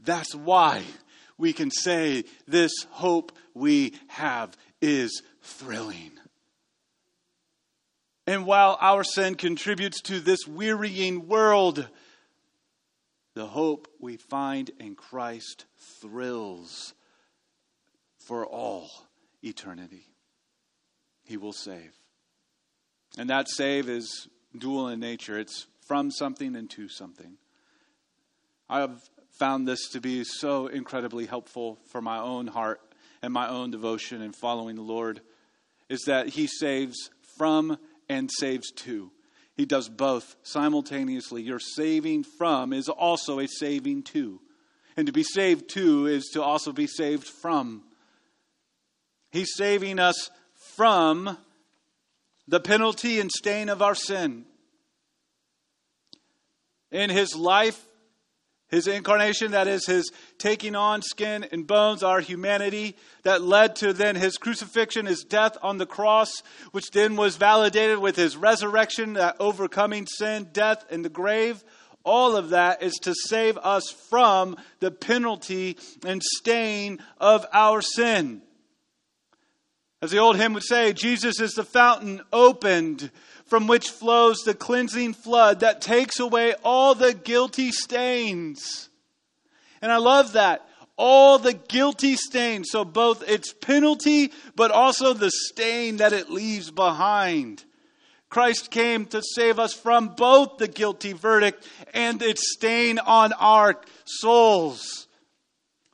that's 0.00 0.34
why 0.34 0.82
we 1.38 1.52
can 1.52 1.70
say 1.70 2.24
this 2.46 2.72
hope 2.90 3.32
we 3.54 3.94
have 4.08 4.56
is 4.80 5.22
thrilling. 5.42 6.12
And 8.26 8.46
while 8.46 8.78
our 8.80 9.04
sin 9.04 9.34
contributes 9.34 10.00
to 10.02 10.20
this 10.20 10.46
wearying 10.46 11.26
world, 11.28 11.88
the 13.34 13.46
hope 13.46 13.88
we 14.00 14.16
find 14.16 14.70
in 14.78 14.94
Christ 14.94 15.66
thrills 16.00 16.94
for 18.18 18.46
all 18.46 18.88
eternity. 19.42 20.06
He 21.24 21.36
will 21.36 21.52
save. 21.52 21.92
And 23.18 23.30
that 23.30 23.48
save 23.48 23.88
is 23.88 24.28
dual 24.56 24.88
in 24.88 25.00
nature 25.00 25.38
it's 25.38 25.66
from 25.86 26.10
something 26.10 26.56
and 26.56 26.70
to 26.70 26.88
something. 26.88 27.36
I 28.68 28.80
have 28.80 29.02
found 29.32 29.66
this 29.66 29.88
to 29.90 30.00
be 30.00 30.24
so 30.24 30.66
incredibly 30.66 31.26
helpful 31.26 31.78
for 31.90 32.00
my 32.00 32.18
own 32.18 32.46
heart 32.46 32.80
and 33.22 33.32
my 33.32 33.48
own 33.48 33.70
devotion 33.70 34.22
and 34.22 34.34
following 34.34 34.76
the 34.76 34.82
Lord 34.82 35.20
is 35.88 36.02
that 36.06 36.28
He 36.28 36.46
saves 36.46 37.10
from 37.36 37.78
and 38.08 38.30
saves 38.30 38.70
to. 38.72 39.10
He 39.56 39.66
does 39.66 39.88
both 39.88 40.36
simultaneously. 40.42 41.42
Your 41.42 41.58
saving 41.58 42.24
from 42.24 42.72
is 42.72 42.88
also 42.88 43.38
a 43.38 43.46
saving 43.46 44.04
to. 44.04 44.40
And 44.96 45.06
to 45.06 45.12
be 45.12 45.22
saved 45.22 45.68
to 45.70 46.06
is 46.06 46.30
to 46.32 46.42
also 46.42 46.72
be 46.72 46.86
saved 46.86 47.26
from. 47.26 47.82
He's 49.30 49.54
saving 49.54 49.98
us 49.98 50.30
from 50.76 51.36
the 52.48 52.60
penalty 52.60 53.20
and 53.20 53.30
stain 53.30 53.68
of 53.68 53.82
our 53.82 53.94
sin. 53.94 54.44
In 56.90 57.10
his 57.10 57.34
life, 57.34 57.86
his 58.72 58.86
incarnation, 58.86 59.52
that 59.52 59.68
is, 59.68 59.86
his 59.86 60.10
taking 60.38 60.74
on 60.74 61.02
skin 61.02 61.46
and 61.52 61.66
bones, 61.66 62.02
our 62.02 62.20
humanity, 62.20 62.96
that 63.22 63.42
led 63.42 63.76
to 63.76 63.92
then 63.92 64.16
his 64.16 64.38
crucifixion, 64.38 65.04
his 65.04 65.24
death 65.24 65.58
on 65.62 65.76
the 65.76 65.86
cross, 65.86 66.42
which 66.72 66.90
then 66.90 67.16
was 67.16 67.36
validated 67.36 67.98
with 67.98 68.16
his 68.16 68.34
resurrection, 68.34 69.12
that 69.12 69.36
overcoming 69.40 70.06
sin, 70.06 70.48
death, 70.52 70.86
and 70.90 71.04
the 71.04 71.10
grave. 71.10 71.62
All 72.02 72.34
of 72.34 72.48
that 72.50 72.82
is 72.82 72.94
to 73.02 73.14
save 73.14 73.58
us 73.58 73.90
from 74.08 74.56
the 74.80 74.90
penalty 74.90 75.76
and 76.04 76.22
stain 76.22 76.98
of 77.18 77.46
our 77.52 77.82
sin. 77.82 78.40
As 80.02 80.10
the 80.10 80.18
old 80.18 80.36
hymn 80.36 80.52
would 80.54 80.64
say, 80.64 80.92
Jesus 80.92 81.40
is 81.40 81.52
the 81.52 81.62
fountain 81.62 82.22
opened 82.32 83.12
from 83.46 83.68
which 83.68 83.88
flows 83.88 84.38
the 84.38 84.52
cleansing 84.52 85.14
flood 85.14 85.60
that 85.60 85.80
takes 85.80 86.18
away 86.18 86.54
all 86.64 86.96
the 86.96 87.14
guilty 87.14 87.70
stains. 87.70 88.88
And 89.80 89.92
I 89.92 89.98
love 89.98 90.32
that. 90.32 90.68
All 90.96 91.38
the 91.38 91.52
guilty 91.52 92.16
stains. 92.16 92.70
So 92.70 92.84
both 92.84 93.28
its 93.28 93.52
penalty, 93.52 94.32
but 94.56 94.72
also 94.72 95.12
the 95.12 95.30
stain 95.30 95.98
that 95.98 96.12
it 96.12 96.30
leaves 96.30 96.72
behind. 96.72 97.64
Christ 98.28 98.72
came 98.72 99.06
to 99.06 99.22
save 99.22 99.60
us 99.60 99.72
from 99.72 100.16
both 100.16 100.56
the 100.56 100.66
guilty 100.66 101.12
verdict 101.12 101.68
and 101.94 102.20
its 102.22 102.54
stain 102.54 102.98
on 102.98 103.32
our 103.34 103.80
souls. 104.04 105.01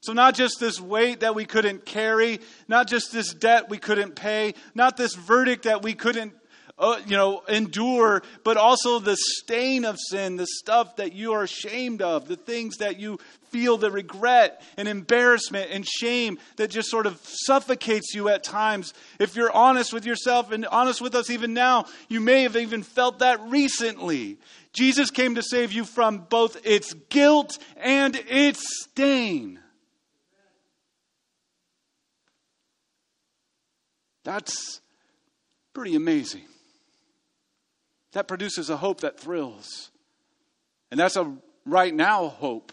So, 0.08 0.14
not 0.14 0.34
just 0.34 0.58
this 0.58 0.80
weight 0.80 1.20
that 1.20 1.34
we 1.34 1.44
couldn't 1.44 1.84
carry, 1.84 2.40
not 2.66 2.88
just 2.88 3.12
this 3.12 3.34
debt 3.34 3.68
we 3.68 3.76
couldn't 3.76 4.16
pay, 4.16 4.54
not 4.74 4.96
this 4.96 5.14
verdict 5.14 5.64
that 5.64 5.82
we 5.82 5.92
couldn't 5.92 6.32
uh, 6.78 6.98
you 7.06 7.14
know, 7.14 7.42
endure, 7.46 8.22
but 8.42 8.56
also 8.56 9.00
the 9.00 9.18
stain 9.18 9.84
of 9.84 9.98
sin, 9.98 10.36
the 10.36 10.46
stuff 10.46 10.96
that 10.96 11.12
you 11.12 11.34
are 11.34 11.42
ashamed 11.42 12.00
of, 12.00 12.26
the 12.26 12.36
things 12.36 12.78
that 12.78 12.98
you 12.98 13.18
feel 13.50 13.76
the 13.76 13.90
regret 13.90 14.62
and 14.78 14.88
embarrassment 14.88 15.70
and 15.70 15.86
shame 15.86 16.38
that 16.56 16.70
just 16.70 16.88
sort 16.88 17.04
of 17.04 17.20
suffocates 17.22 18.14
you 18.14 18.30
at 18.30 18.42
times. 18.42 18.94
If 19.18 19.36
you're 19.36 19.52
honest 19.52 19.92
with 19.92 20.06
yourself 20.06 20.52
and 20.52 20.64
honest 20.64 21.02
with 21.02 21.14
us 21.14 21.28
even 21.28 21.52
now, 21.52 21.84
you 22.08 22.20
may 22.20 22.44
have 22.44 22.56
even 22.56 22.82
felt 22.82 23.18
that 23.18 23.42
recently. 23.42 24.38
Jesus 24.72 25.10
came 25.10 25.34
to 25.34 25.42
save 25.42 25.70
you 25.70 25.84
from 25.84 26.20
both 26.30 26.64
its 26.64 26.94
guilt 26.94 27.58
and 27.76 28.16
its 28.26 28.64
stain. 28.84 29.60
That's 34.28 34.82
pretty 35.72 35.94
amazing. 35.94 36.42
That 38.12 38.28
produces 38.28 38.68
a 38.68 38.76
hope 38.76 39.00
that 39.00 39.18
thrills. 39.18 39.90
And 40.90 41.00
that's 41.00 41.16
a 41.16 41.34
right 41.64 41.94
now 41.94 42.28
hope. 42.28 42.70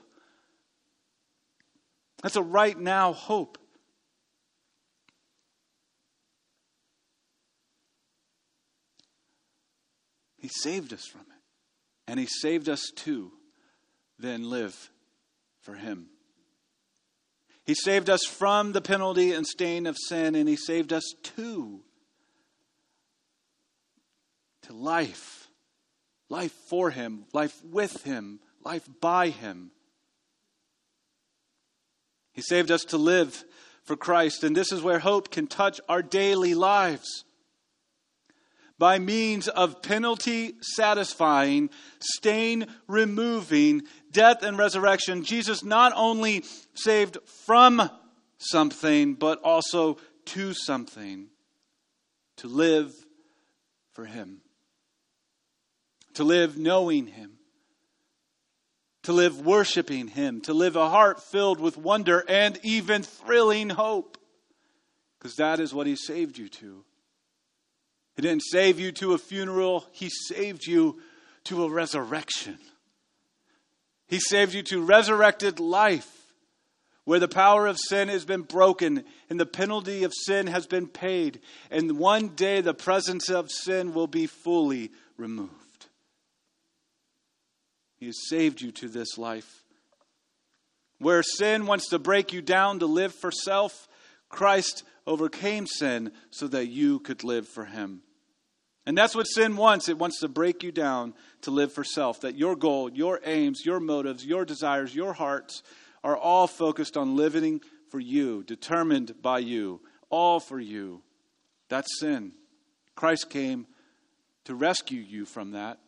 That's 2.21 2.35
a 2.35 2.41
right 2.41 2.77
now 2.77 3.13
hope. 3.13 3.57
He 10.37 10.49
saved 10.49 10.91
us 10.91 11.07
from 11.07 11.21
it. 11.21 11.41
And 12.05 12.19
He 12.19 12.25
saved 12.25 12.67
us 12.67 12.91
to 12.97 13.31
then 14.19 14.49
live 14.49 14.89
for 15.61 15.75
Him. 15.75 16.09
He 17.65 17.73
saved 17.73 18.09
us 18.09 18.23
from 18.25 18.73
the 18.73 18.81
penalty 18.81 19.31
and 19.31 19.45
stain 19.45 19.87
of 19.87 19.97
sin, 19.97 20.35
and 20.35 20.47
He 20.47 20.55
saved 20.55 20.93
us 20.93 21.03
to, 21.23 21.81
to 24.63 24.73
life. 24.73 25.47
Life 26.29 26.53
for 26.69 26.91
Him, 26.91 27.25
life 27.33 27.63
with 27.63 28.03
Him, 28.03 28.39
life 28.63 28.87
by 29.01 29.29
Him. 29.29 29.71
He 32.33 32.41
saved 32.41 32.71
us 32.71 32.83
to 32.85 32.97
live 32.97 33.45
for 33.83 33.95
Christ, 33.95 34.43
and 34.43 34.55
this 34.55 34.71
is 34.71 34.81
where 34.81 34.99
hope 34.99 35.31
can 35.31 35.47
touch 35.47 35.79
our 35.87 36.01
daily 36.01 36.53
lives. 36.53 37.23
By 38.77 38.99
means 38.99 39.47
of 39.47 39.81
penalty 39.81 40.55
satisfying, 40.61 41.69
stain 41.99 42.67
removing, 42.87 43.83
death 44.11 44.43
and 44.43 44.57
resurrection, 44.57 45.23
Jesus 45.23 45.63
not 45.63 45.93
only 45.95 46.43
saved 46.73 47.17
from 47.45 47.89
something, 48.37 49.13
but 49.13 49.41
also 49.43 49.97
to 50.25 50.53
something 50.53 51.27
to 52.37 52.47
live 52.47 52.93
for 53.93 54.05
Him, 54.05 54.41
to 56.15 56.23
live 56.23 56.57
knowing 56.57 57.07
Him, 57.07 57.37
to 59.03 59.13
live 59.13 59.39
worshiping 59.39 60.07
Him, 60.07 60.41
to 60.41 60.53
live 60.53 60.75
a 60.75 60.89
heart 60.89 61.21
filled 61.21 61.59
with 61.59 61.77
wonder 61.77 62.23
and 62.27 62.59
even 62.63 63.03
thrilling 63.03 63.69
hope, 63.69 64.17
because 65.17 65.37
that 65.37 65.59
is 65.59 65.73
what 65.73 65.87
He 65.87 65.95
saved 65.95 66.37
you 66.37 66.49
to. 66.49 66.83
He 68.15 68.21
didn't 68.21 68.43
save 68.43 68.79
you 68.79 68.91
to 68.93 69.13
a 69.13 69.17
funeral, 69.17 69.85
He 69.91 70.09
saved 70.09 70.65
you 70.65 71.01
to 71.45 71.63
a 71.63 71.69
resurrection. 71.69 72.57
He 74.07 74.19
saved 74.19 74.53
you 74.53 74.63
to 74.63 74.83
resurrected 74.83 75.59
life, 75.59 76.09
where 77.05 77.19
the 77.19 77.27
power 77.27 77.67
of 77.67 77.77
sin 77.77 78.07
has 78.07 78.25
been 78.25 78.43
broken 78.43 79.03
and 79.29 79.39
the 79.39 79.45
penalty 79.45 80.03
of 80.03 80.13
sin 80.13 80.47
has 80.47 80.67
been 80.67 80.87
paid. 80.87 81.39
And 81.71 81.97
one 81.97 82.29
day 82.29 82.61
the 82.61 82.73
presence 82.73 83.29
of 83.29 83.51
sin 83.51 83.93
will 83.93 84.07
be 84.07 84.27
fully 84.27 84.91
removed. 85.17 85.51
He 87.97 88.07
has 88.07 88.27
saved 88.29 88.61
you 88.61 88.71
to 88.73 88.87
this 88.87 89.17
life. 89.17 89.63
Where 90.99 91.23
sin 91.23 91.65
wants 91.65 91.89
to 91.89 91.99
break 91.99 92.31
you 92.33 92.41
down 92.41 92.79
to 92.79 92.85
live 92.85 93.13
for 93.13 93.31
self, 93.31 93.87
Christ 94.29 94.83
overcame 95.05 95.67
sin 95.67 96.11
so 96.31 96.47
that 96.47 96.67
you 96.67 96.99
could 96.99 97.23
live 97.23 97.47
for 97.47 97.65
Him. 97.65 98.01
And 98.85 98.97
that's 98.97 99.15
what 99.15 99.23
sin 99.25 99.57
wants. 99.57 99.89
It 99.89 99.97
wants 99.97 100.19
to 100.19 100.27
break 100.27 100.61
you 100.61 100.71
down 100.71 101.15
to 101.41 101.51
live 101.51 101.73
for 101.73 101.83
self. 101.83 102.21
That 102.21 102.37
your 102.37 102.55
goal, 102.55 102.91
your 102.91 103.19
aims, 103.23 103.65
your 103.65 103.79
motives, 103.79 104.25
your 104.25 104.45
desires, 104.45 104.93
your 104.93 105.13
hearts 105.13 105.63
are 106.03 106.15
all 106.15 106.45
focused 106.45 106.95
on 106.95 107.15
living 107.15 107.61
for 107.89 107.99
you, 107.99 108.43
determined 108.43 109.21
by 109.21 109.39
you, 109.39 109.81
all 110.09 110.39
for 110.39 110.59
you. 110.59 111.01
That's 111.67 111.99
sin. 111.99 112.33
Christ 112.95 113.29
came 113.29 113.65
to 114.45 114.53
rescue 114.53 115.01
you 115.01 115.25
from 115.25 115.51
that, 115.51 115.79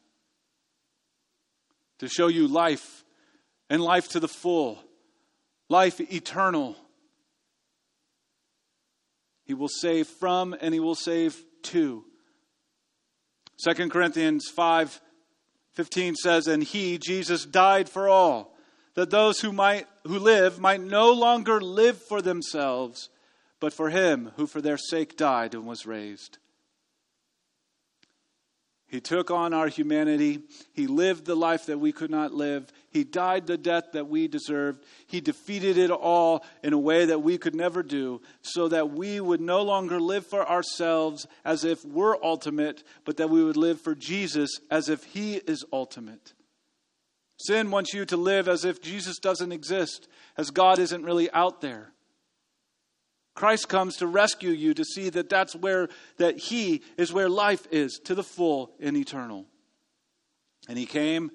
to 2.00 2.08
show 2.08 2.28
you 2.28 2.48
life 2.48 3.06
and 3.70 3.82
life 3.82 4.10
to 4.10 4.20
the 4.20 4.28
full, 4.28 4.80
life 5.70 6.02
eternal. 6.02 6.76
He 9.46 9.54
will 9.54 9.70
save 9.70 10.08
from 10.08 10.56
and 10.60 10.74
he 10.74 10.80
will 10.80 10.96
save 10.96 11.40
to. 11.64 12.07
2 13.64 13.90
Corinthians 13.90 14.50
5 14.50 15.02
15 15.74 16.16
says, 16.16 16.48
And 16.48 16.64
he, 16.64 16.98
Jesus, 16.98 17.46
died 17.46 17.88
for 17.88 18.10
all, 18.10 18.58
that 18.96 19.12
those 19.12 19.42
who 19.42 19.54
might 19.54 19.86
who 20.08 20.18
live 20.18 20.60
might 20.60 20.82
no 20.82 21.12
longer 21.12 21.62
live 21.62 22.02
for 22.02 22.20
themselves, 22.20 23.10
but 23.60 23.74
for 23.74 23.92
him 23.92 24.32
who 24.38 24.48
for 24.48 24.60
their 24.60 24.78
sake 24.78 25.16
died 25.16 25.54
and 25.54 25.68
was 25.68 25.86
raised. 25.86 26.40
He 28.88 29.02
took 29.02 29.30
on 29.30 29.54
our 29.54 29.68
humanity. 29.68 30.44
He 30.74 30.88
lived 30.88 31.26
the 31.26 31.36
life 31.36 31.66
that 31.68 31.80
we 31.80 31.92
could 31.92 32.10
not 32.10 32.34
live. 32.34 32.72
He 32.98 33.04
died 33.04 33.46
the 33.46 33.60
death 33.60 33.92
that 33.94 34.08
we 34.08 34.28
deserved. 34.28 34.84
He 35.06 35.22
defeated 35.22 35.78
it 35.78 35.92
all 35.92 36.44
in 36.64 36.74
a 36.74 36.80
way 36.80 37.06
that 37.06 37.22
we 37.22 37.38
could 37.38 37.54
never 37.54 37.84
do, 37.84 38.24
so 38.42 38.68
that 38.70 38.90
we 38.90 39.22
would 39.22 39.40
no 39.40 39.62
longer 39.62 40.00
live 40.00 40.26
for 40.26 40.44
ourselves 40.44 41.28
as 41.46 41.64
if 41.64 41.86
we're 41.86 42.18
ultimate, 42.24 42.84
but 43.06 43.18
that 43.18 43.30
we 43.30 43.44
would 43.44 43.56
live 43.56 43.80
for 43.80 43.94
Jesus 43.94 44.50
as 44.72 44.90
if 44.90 45.04
He 45.04 45.36
is 45.36 45.64
ultimate. 45.72 46.34
Sin 47.38 47.70
wants 47.70 47.94
you 47.94 48.04
to 48.06 48.18
live 48.18 48.48
as 48.48 48.66
if 48.66 48.82
Jesus 48.82 49.20
doesn't 49.20 49.52
exist, 49.52 50.08
as 50.36 50.50
God 50.50 50.80
isn't 50.80 51.04
really 51.04 51.30
out 51.34 51.62
there. 51.62 51.92
Christ 53.36 53.70
comes 53.70 53.98
to 53.98 54.08
rescue 54.08 54.50
you 54.50 54.74
to 54.74 54.84
see 54.84 55.10
that 55.10 55.30
that's 55.30 55.56
where 55.56 55.90
that 56.18 56.40
he 56.40 56.82
is 56.98 57.14
where 57.14 57.30
life 57.30 57.68
is 57.70 58.00
to 58.06 58.16
the 58.16 58.24
full 58.24 58.72
and 58.80 58.98
eternal. 58.98 59.46
And 60.68 60.80
he 60.80 60.88
came 60.88 61.30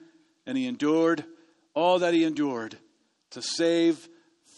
and 0.44 0.58
he 0.58 0.66
endured 0.66 1.24
all 1.74 1.98
that 2.00 2.14
he 2.14 2.24
endured 2.24 2.76
to 3.30 3.42
save 3.42 4.08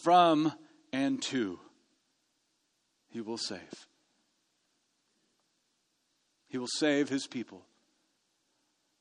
from 0.03 0.51
and 0.91 1.21
to. 1.23 1.59
He 3.09 3.21
will 3.21 3.37
save. 3.37 3.87
He 6.47 6.57
will 6.57 6.67
save 6.67 7.09
his 7.09 7.27
people 7.27 7.65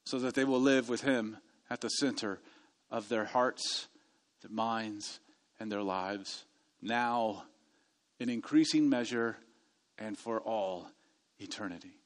so 0.06 0.18
that 0.18 0.34
they 0.34 0.44
will 0.44 0.60
live 0.60 0.88
with 0.88 1.02
him 1.02 1.38
at 1.70 1.80
the 1.80 1.88
center 1.88 2.40
of 2.90 3.08
their 3.08 3.24
hearts, 3.24 3.88
their 4.42 4.50
minds, 4.50 5.20
and 5.58 5.70
their 5.70 5.82
lives 5.82 6.44
now 6.82 7.44
in 8.20 8.28
increasing 8.28 8.88
measure 8.88 9.36
and 9.98 10.18
for 10.18 10.40
all 10.40 10.88
eternity. 11.38 11.96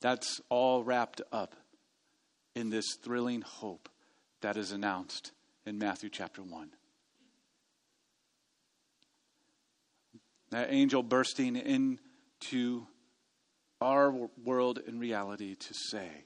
That's 0.00 0.40
all 0.48 0.84
wrapped 0.84 1.22
up 1.32 1.54
in 2.56 2.70
this 2.70 2.96
thrilling 3.02 3.42
hope 3.42 3.88
that 4.40 4.56
is 4.56 4.72
announced 4.72 5.32
in 5.66 5.78
Matthew 5.78 6.08
chapter 6.08 6.42
1. 6.42 6.70
That 10.50 10.68
angel 10.70 11.02
bursting 11.02 11.54
into 11.56 12.86
our 13.80 14.10
world 14.42 14.80
in 14.86 14.98
reality 14.98 15.54
to 15.54 15.74
say, 15.74 16.24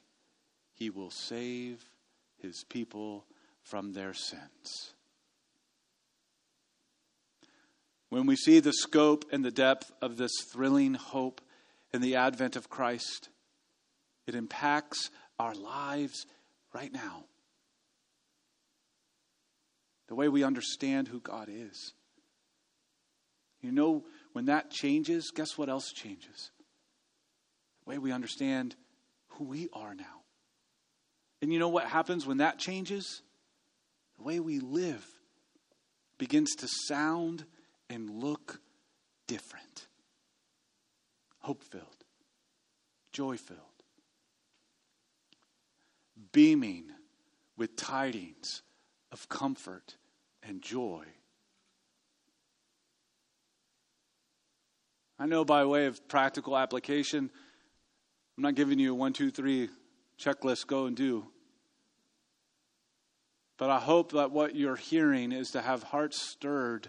He 0.74 0.88
will 0.88 1.10
save 1.10 1.90
His 2.40 2.64
people 2.68 3.26
from 3.62 3.92
their 3.92 4.14
sins. 4.14 4.94
When 8.08 8.26
we 8.26 8.36
see 8.36 8.60
the 8.60 8.72
scope 8.72 9.24
and 9.32 9.44
the 9.44 9.50
depth 9.50 9.90
of 10.00 10.16
this 10.16 10.32
thrilling 10.52 10.94
hope 10.94 11.40
in 11.92 12.02
the 12.02 12.14
advent 12.14 12.54
of 12.54 12.70
Christ, 12.70 13.30
it 14.26 14.36
impacts 14.36 15.10
our 15.40 15.54
lives 15.54 16.26
right 16.74 16.92
now. 16.92 17.24
The 20.08 20.14
way 20.14 20.28
we 20.28 20.44
understand 20.44 21.08
who 21.08 21.20
God 21.20 21.48
is. 21.50 21.94
You 23.62 23.72
know, 23.72 24.04
when 24.32 24.46
that 24.46 24.70
changes, 24.70 25.30
guess 25.34 25.56
what 25.56 25.68
else 25.68 25.92
changes? 25.92 26.50
The 27.84 27.90
way 27.90 27.98
we 27.98 28.12
understand 28.12 28.76
who 29.28 29.44
we 29.44 29.68
are 29.72 29.94
now. 29.94 30.04
And 31.40 31.52
you 31.52 31.58
know 31.58 31.68
what 31.68 31.86
happens 31.86 32.26
when 32.26 32.38
that 32.38 32.58
changes? 32.58 33.22
The 34.18 34.24
way 34.24 34.40
we 34.40 34.60
live 34.60 35.06
begins 36.18 36.54
to 36.56 36.68
sound 36.86 37.44
and 37.88 38.10
look 38.10 38.60
different. 39.26 39.86
Hope 41.38 41.62
filled, 41.62 42.04
joy 43.12 43.38
filled, 43.38 43.69
beaming 46.32 46.84
with 47.56 47.76
tidings 47.76 48.62
of 49.12 49.28
comfort 49.28 49.96
and 50.42 50.62
joy. 50.62 51.04
I 55.18 55.26
know 55.26 55.44
by 55.44 55.64
way 55.64 55.86
of 55.86 56.08
practical 56.08 56.56
application, 56.56 57.30
I'm 58.36 58.42
not 58.42 58.54
giving 58.54 58.78
you 58.78 58.92
a 58.92 58.94
one, 58.94 59.12
two, 59.12 59.30
three 59.30 59.68
checklist, 60.18 60.66
go 60.66 60.86
and 60.86 60.96
do. 60.96 61.26
But 63.58 63.68
I 63.68 63.78
hope 63.78 64.12
that 64.12 64.30
what 64.30 64.56
you're 64.56 64.76
hearing 64.76 65.32
is 65.32 65.50
to 65.50 65.60
have 65.60 65.82
hearts 65.82 66.20
stirred 66.20 66.88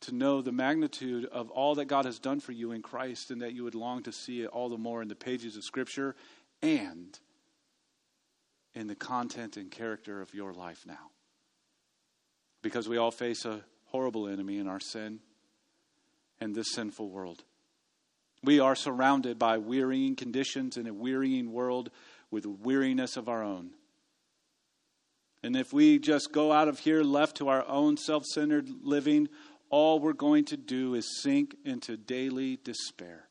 to 0.00 0.14
know 0.14 0.42
the 0.42 0.52
magnitude 0.52 1.24
of 1.26 1.50
all 1.50 1.76
that 1.76 1.86
God 1.86 2.04
has 2.04 2.18
done 2.18 2.40
for 2.40 2.52
you 2.52 2.72
in 2.72 2.82
Christ 2.82 3.30
and 3.30 3.40
that 3.40 3.54
you 3.54 3.64
would 3.64 3.74
long 3.74 4.02
to 4.02 4.12
see 4.12 4.42
it 4.42 4.48
all 4.48 4.68
the 4.68 4.76
more 4.76 5.00
in 5.00 5.08
the 5.08 5.14
pages 5.14 5.56
of 5.56 5.64
Scripture 5.64 6.14
and 6.60 7.18
in 8.74 8.86
the 8.86 8.94
content 8.94 9.56
and 9.56 9.70
character 9.70 10.20
of 10.20 10.34
your 10.34 10.52
life 10.52 10.84
now. 10.86 11.10
Because 12.62 12.88
we 12.88 12.96
all 12.96 13.10
face 13.10 13.44
a 13.44 13.64
horrible 13.86 14.28
enemy 14.28 14.58
in 14.58 14.68
our 14.68 14.80
sin 14.80 15.20
and 16.40 16.54
this 16.54 16.72
sinful 16.72 17.08
world. 17.08 17.44
We 18.42 18.58
are 18.58 18.74
surrounded 18.74 19.38
by 19.38 19.58
wearying 19.58 20.16
conditions 20.16 20.76
in 20.76 20.86
a 20.86 20.94
wearying 20.94 21.52
world 21.52 21.90
with 22.30 22.46
weariness 22.46 23.16
of 23.16 23.28
our 23.28 23.42
own. 23.42 23.70
And 25.44 25.56
if 25.56 25.72
we 25.72 25.98
just 25.98 26.32
go 26.32 26.52
out 26.52 26.68
of 26.68 26.80
here 26.80 27.02
left 27.02 27.36
to 27.38 27.48
our 27.48 27.66
own 27.68 27.96
self 27.96 28.24
centered 28.24 28.68
living, 28.82 29.28
all 29.70 29.98
we're 29.98 30.12
going 30.12 30.44
to 30.46 30.56
do 30.56 30.94
is 30.94 31.20
sink 31.22 31.56
into 31.64 31.96
daily 31.96 32.58
despair. 32.62 33.28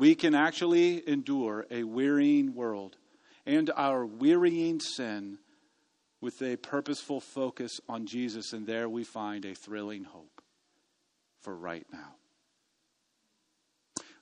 We 0.00 0.14
can 0.14 0.34
actually 0.34 1.06
endure 1.06 1.66
a 1.70 1.84
wearying 1.84 2.54
world 2.54 2.96
and 3.44 3.70
our 3.76 4.06
wearying 4.06 4.80
sin 4.80 5.36
with 6.22 6.40
a 6.40 6.56
purposeful 6.56 7.20
focus 7.20 7.80
on 7.86 8.06
Jesus, 8.06 8.54
and 8.54 8.66
there 8.66 8.88
we 8.88 9.04
find 9.04 9.44
a 9.44 9.54
thrilling 9.54 10.04
hope 10.04 10.40
for 11.42 11.54
right 11.54 11.86
now. 11.92 12.14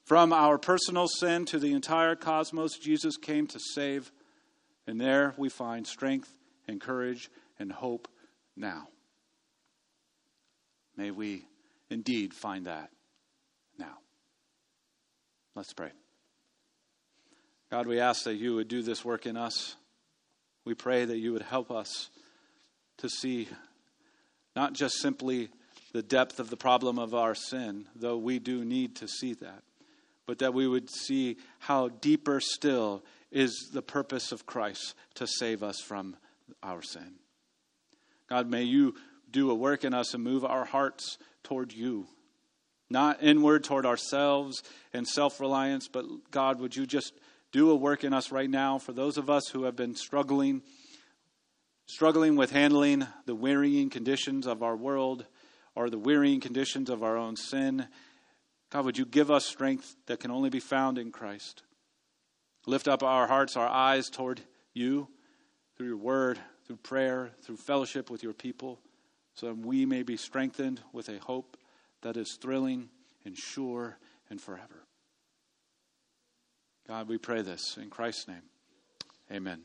From 0.02 0.32
our 0.32 0.58
personal 0.58 1.06
sin 1.06 1.44
to 1.44 1.60
the 1.60 1.72
entire 1.72 2.16
cosmos, 2.16 2.76
Jesus 2.76 3.16
came 3.16 3.46
to 3.46 3.60
save, 3.60 4.10
and 4.88 5.00
there 5.00 5.32
we 5.36 5.48
find 5.48 5.86
strength 5.86 6.34
and 6.66 6.80
courage 6.80 7.30
and 7.56 7.70
hope 7.70 8.08
now. 8.56 8.88
May 10.96 11.12
we 11.12 11.44
indeed 11.88 12.34
find 12.34 12.66
that. 12.66 12.90
Let's 15.58 15.72
pray. 15.72 15.90
God, 17.68 17.88
we 17.88 17.98
ask 17.98 18.22
that 18.22 18.36
you 18.36 18.54
would 18.54 18.68
do 18.68 18.80
this 18.80 19.04
work 19.04 19.26
in 19.26 19.36
us. 19.36 19.74
We 20.64 20.74
pray 20.74 21.04
that 21.04 21.18
you 21.18 21.32
would 21.32 21.42
help 21.42 21.72
us 21.72 22.10
to 22.98 23.08
see 23.08 23.48
not 24.54 24.72
just 24.72 25.00
simply 25.00 25.48
the 25.92 26.00
depth 26.00 26.38
of 26.38 26.48
the 26.48 26.56
problem 26.56 26.96
of 26.96 27.12
our 27.12 27.34
sin, 27.34 27.86
though 27.96 28.18
we 28.18 28.38
do 28.38 28.64
need 28.64 28.94
to 28.98 29.08
see 29.08 29.34
that, 29.34 29.64
but 30.26 30.38
that 30.38 30.54
we 30.54 30.68
would 30.68 30.88
see 30.90 31.38
how 31.58 31.88
deeper 31.88 32.38
still 32.38 33.02
is 33.32 33.70
the 33.72 33.82
purpose 33.82 34.30
of 34.30 34.46
Christ 34.46 34.94
to 35.16 35.26
save 35.26 35.64
us 35.64 35.80
from 35.80 36.14
our 36.62 36.82
sin. 36.82 37.16
God, 38.28 38.48
may 38.48 38.62
you 38.62 38.94
do 39.28 39.50
a 39.50 39.56
work 39.56 39.82
in 39.82 39.92
us 39.92 40.14
and 40.14 40.22
move 40.22 40.44
our 40.44 40.66
hearts 40.66 41.18
toward 41.42 41.72
you. 41.72 42.06
Not 42.90 43.22
inward 43.22 43.64
toward 43.64 43.84
ourselves 43.84 44.62
and 44.92 45.06
self 45.06 45.40
reliance, 45.40 45.88
but 45.88 46.04
God, 46.30 46.60
would 46.60 46.74
you 46.74 46.86
just 46.86 47.12
do 47.52 47.70
a 47.70 47.74
work 47.74 48.04
in 48.04 48.12
us 48.12 48.32
right 48.32 48.48
now 48.48 48.78
for 48.78 48.92
those 48.92 49.18
of 49.18 49.28
us 49.28 49.48
who 49.48 49.64
have 49.64 49.76
been 49.76 49.94
struggling, 49.94 50.62
struggling 51.86 52.36
with 52.36 52.50
handling 52.50 53.06
the 53.26 53.34
wearying 53.34 53.90
conditions 53.90 54.46
of 54.46 54.62
our 54.62 54.76
world 54.76 55.26
or 55.74 55.90
the 55.90 55.98
wearying 55.98 56.40
conditions 56.40 56.90
of 56.90 57.02
our 57.02 57.16
own 57.16 57.36
sin. 57.36 57.86
God, 58.70 58.84
would 58.84 58.98
you 58.98 59.06
give 59.06 59.30
us 59.30 59.46
strength 59.46 59.96
that 60.06 60.20
can 60.20 60.30
only 60.30 60.50
be 60.50 60.60
found 60.60 60.98
in 60.98 61.12
Christ? 61.12 61.62
Lift 62.66 62.88
up 62.88 63.02
our 63.02 63.26
hearts, 63.26 63.56
our 63.56 63.68
eyes 63.68 64.10
toward 64.10 64.40
you 64.74 65.08
through 65.76 65.86
your 65.86 65.96
word, 65.96 66.38
through 66.66 66.76
prayer, 66.76 67.30
through 67.42 67.56
fellowship 67.56 68.10
with 68.10 68.22
your 68.22 68.32
people, 68.32 68.80
so 69.34 69.46
that 69.46 69.58
we 69.58 69.86
may 69.86 70.02
be 70.02 70.16
strengthened 70.16 70.80
with 70.92 71.08
a 71.08 71.18
hope 71.18 71.56
that 72.02 72.16
is 72.16 72.38
thrilling 72.40 72.88
and 73.24 73.36
sure 73.36 73.98
and 74.30 74.40
forever. 74.40 74.84
God, 76.86 77.08
we 77.08 77.18
pray 77.18 77.42
this 77.42 77.76
in 77.76 77.90
Christ's 77.90 78.28
name. 78.28 78.42
Amen. 79.30 79.60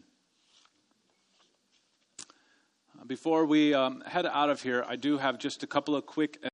Before 3.08 3.45
we 3.45 3.74
um, 3.74 4.01
head 4.05 4.26
out 4.26 4.49
of 4.49 4.62
here, 4.62 4.86
I 4.88 4.95
do 4.95 5.18
have 5.18 5.38
just 5.38 5.64
a 5.64 5.68
couple 5.68 5.95
of 5.95 6.05
quick 6.05 6.39